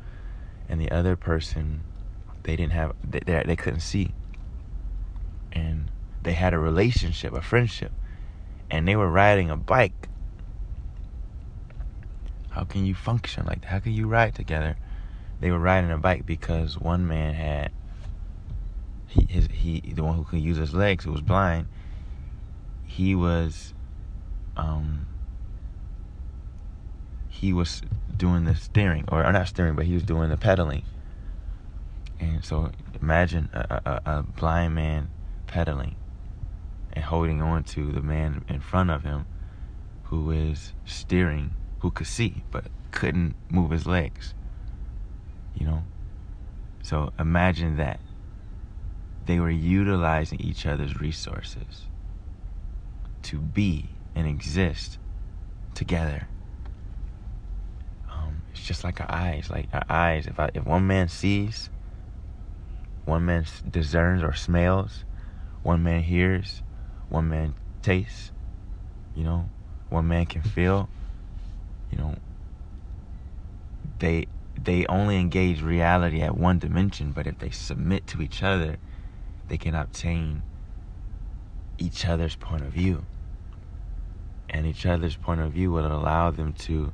And 0.69 0.79
the 0.79 0.91
other 0.91 1.15
person, 1.15 1.81
they 2.43 2.55
didn't 2.55 2.73
have, 2.73 2.95
they, 3.03 3.19
they, 3.19 3.43
they 3.45 3.55
couldn't 3.55 3.81
see. 3.81 4.13
And 5.51 5.91
they 6.21 6.33
had 6.33 6.53
a 6.53 6.59
relationship, 6.59 7.33
a 7.33 7.41
friendship. 7.41 7.91
And 8.71 8.87
they 8.87 8.95
were 8.95 9.09
riding 9.09 9.49
a 9.49 9.57
bike. 9.57 10.07
How 12.53 12.65
can 12.65 12.85
you 12.85 12.93
function 12.93 13.45
like 13.47 13.61
that? 13.61 13.67
How 13.67 13.79
can 13.79 13.93
you 13.93 14.07
ride 14.07 14.35
together? 14.35 14.77
They 15.39 15.49
were 15.49 15.59
riding 15.59 15.89
a 15.91 15.97
bike 15.97 16.25
because 16.25 16.79
one 16.79 17.07
man 17.07 17.33
had 17.33 17.71
he 19.07 19.25
his 19.27 19.47
he 19.51 19.81
the 19.81 20.03
one 20.03 20.15
who 20.15 20.23
could 20.23 20.39
use 20.39 20.57
his 20.57 20.73
legs 20.73 21.03
who 21.03 21.11
was 21.11 21.21
blind 21.21 21.67
he 22.85 23.15
was 23.15 23.73
um 24.55 25.07
he 27.27 27.51
was 27.53 27.81
doing 28.15 28.45
the 28.45 28.55
steering 28.55 29.05
or, 29.11 29.25
or 29.25 29.31
not 29.31 29.47
steering 29.47 29.75
but 29.75 29.85
he 29.85 29.93
was 29.93 30.03
doing 30.03 30.29
the 30.29 30.37
pedaling 30.37 30.83
and 32.19 32.45
so 32.45 32.71
imagine 33.01 33.49
a, 33.53 33.81
a, 33.85 34.01
a 34.05 34.23
blind 34.23 34.75
man 34.75 35.09
pedaling 35.47 35.95
and 36.93 37.05
holding 37.05 37.41
on 37.41 37.63
to 37.63 37.91
the 37.91 38.01
man 38.01 38.45
in 38.47 38.61
front 38.61 38.89
of 38.89 39.03
him 39.03 39.25
who 40.03 40.31
is 40.31 40.73
steering 40.85 41.51
who 41.83 41.91
could 41.91 42.07
see 42.07 42.43
but 42.49 42.65
couldn't 42.89 43.35
move 43.49 43.69
his 43.69 43.85
legs 43.85 44.33
you 45.53 45.65
know 45.65 45.83
so 46.81 47.13
imagine 47.19 47.77
that 47.77 47.99
they 49.25 49.39
were 49.39 49.49
utilizing 49.49 50.39
each 50.41 50.65
other's 50.65 50.99
resources 50.99 51.87
to 53.21 53.37
be 53.37 53.89
and 54.15 54.27
exist 54.27 54.97
together. 55.73 56.27
Um, 58.11 58.43
it's 58.51 58.65
just 58.65 58.83
like 58.83 59.01
our 59.01 59.11
eyes. 59.11 59.49
Like 59.49 59.67
our 59.73 59.85
eyes, 59.89 60.27
if 60.27 60.39
I, 60.39 60.49
if 60.53 60.65
one 60.65 60.85
man 60.87 61.07
sees, 61.07 61.69
one 63.05 63.25
man 63.25 63.45
discerns 63.69 64.23
or 64.23 64.33
smells, 64.33 65.05
one 65.63 65.83
man 65.83 66.03
hears, 66.03 66.61
one 67.09 67.29
man 67.29 67.55
tastes, 67.81 68.31
you 69.15 69.23
know, 69.23 69.49
one 69.89 70.07
man 70.07 70.25
can 70.25 70.41
feel, 70.41 70.89
you 71.93 71.99
know, 71.99 72.15
they 73.99 74.25
they 74.61 74.85
only 74.87 75.17
engage 75.17 75.61
reality 75.61 76.21
at 76.21 76.35
one 76.35 76.57
dimension, 76.57 77.11
but 77.11 77.27
if 77.27 77.37
they 77.37 77.51
submit 77.51 78.07
to 78.07 78.21
each 78.21 78.41
other, 78.41 78.77
they 79.47 79.57
can 79.57 79.75
obtain 79.75 80.41
each 81.77 82.05
other's 82.05 82.35
point 82.35 82.63
of 82.63 82.71
view. 82.71 83.05
And 84.49 84.65
each 84.65 84.85
other's 84.85 85.15
point 85.15 85.41
of 85.41 85.51
view 85.51 85.71
will 85.71 85.85
allow 85.85 86.31
them 86.31 86.53
to 86.53 86.91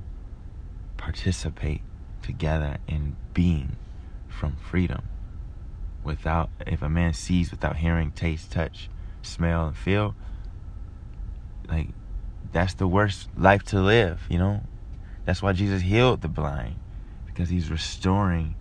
participate 0.98 1.82
together 2.22 2.78
in 2.88 3.16
being 3.34 3.78
from 4.28 4.58
freedom 4.58 5.04
without 6.04 6.50
if 6.68 6.82
a 6.82 6.90
man 6.90 7.14
sees 7.14 7.52
without 7.52 7.78
hearing 7.78 8.12
taste 8.12 8.52
touch 8.52 8.90
smell 9.22 9.68
and 9.68 9.78
feel 9.78 10.16
like 11.68 11.90
that's 12.52 12.74
the 12.76 12.88
worst 12.88 13.30
life 13.38 13.64
to 13.64 13.80
live 13.82 14.22
you 14.30 14.38
know 14.38 14.62
that's 15.30 15.42
why 15.42 15.54
jesus 15.54 15.82
healed 15.82 16.22
the 16.22 16.28
blind 16.28 16.76
because 17.26 17.50
he's 17.50 17.70
restoring 17.70 18.56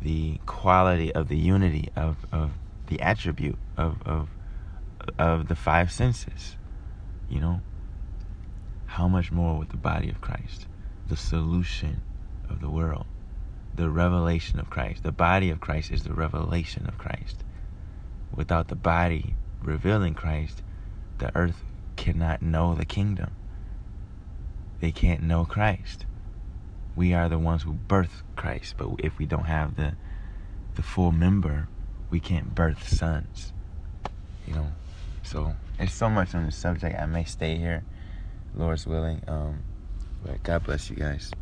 the 0.00 0.38
quality 0.46 1.14
of 1.14 1.28
the 1.28 1.36
unity 1.36 1.88
of, 1.94 2.16
of 2.32 2.50
the 2.88 3.00
attribute 3.00 3.58
of, 3.76 4.02
of 4.04 4.28
of 5.18 5.48
the 5.48 5.56
five 5.56 5.90
senses 5.90 6.56
you 7.32 7.40
know? 7.40 7.62
How 8.84 9.08
much 9.08 9.32
more 9.32 9.58
with 9.58 9.70
the 9.70 9.78
body 9.78 10.10
of 10.10 10.20
Christ? 10.20 10.66
The 11.08 11.16
solution 11.16 12.02
of 12.50 12.60
the 12.60 12.68
world, 12.68 13.06
the 13.74 13.88
revelation 13.88 14.60
of 14.60 14.68
Christ. 14.68 15.02
The 15.02 15.12
body 15.12 15.48
of 15.48 15.58
Christ 15.58 15.90
is 15.90 16.02
the 16.02 16.12
revelation 16.12 16.86
of 16.86 16.98
Christ. 16.98 17.42
Without 18.34 18.68
the 18.68 18.76
body 18.76 19.34
revealing 19.62 20.12
Christ, 20.12 20.62
the 21.16 21.34
earth 21.34 21.62
cannot 21.96 22.42
know 22.42 22.74
the 22.74 22.84
kingdom. 22.84 23.30
They 24.82 24.90
can't 24.90 25.22
know 25.22 25.44
Christ. 25.44 26.06
We 26.96 27.14
are 27.14 27.28
the 27.28 27.38
ones 27.38 27.62
who 27.62 27.72
birth 27.72 28.24
Christ, 28.34 28.74
but 28.76 28.88
if 28.98 29.16
we 29.16 29.26
don't 29.26 29.44
have 29.44 29.76
the 29.76 29.94
the 30.74 30.82
full 30.82 31.12
member, 31.12 31.68
we 32.10 32.18
can't 32.18 32.52
birth 32.52 32.88
sons. 32.88 33.52
You 34.44 34.54
know, 34.54 34.72
so 35.22 35.54
it's 35.78 35.94
so 35.94 36.10
much 36.10 36.34
on 36.34 36.46
the 36.46 36.50
subject. 36.50 36.98
I 36.98 37.06
may 37.06 37.22
stay 37.22 37.58
here, 37.58 37.84
Lord's 38.56 38.84
willing. 38.84 39.22
Um, 39.28 39.62
but 40.24 40.42
God 40.42 40.64
bless 40.64 40.90
you 40.90 40.96
guys. 40.96 41.32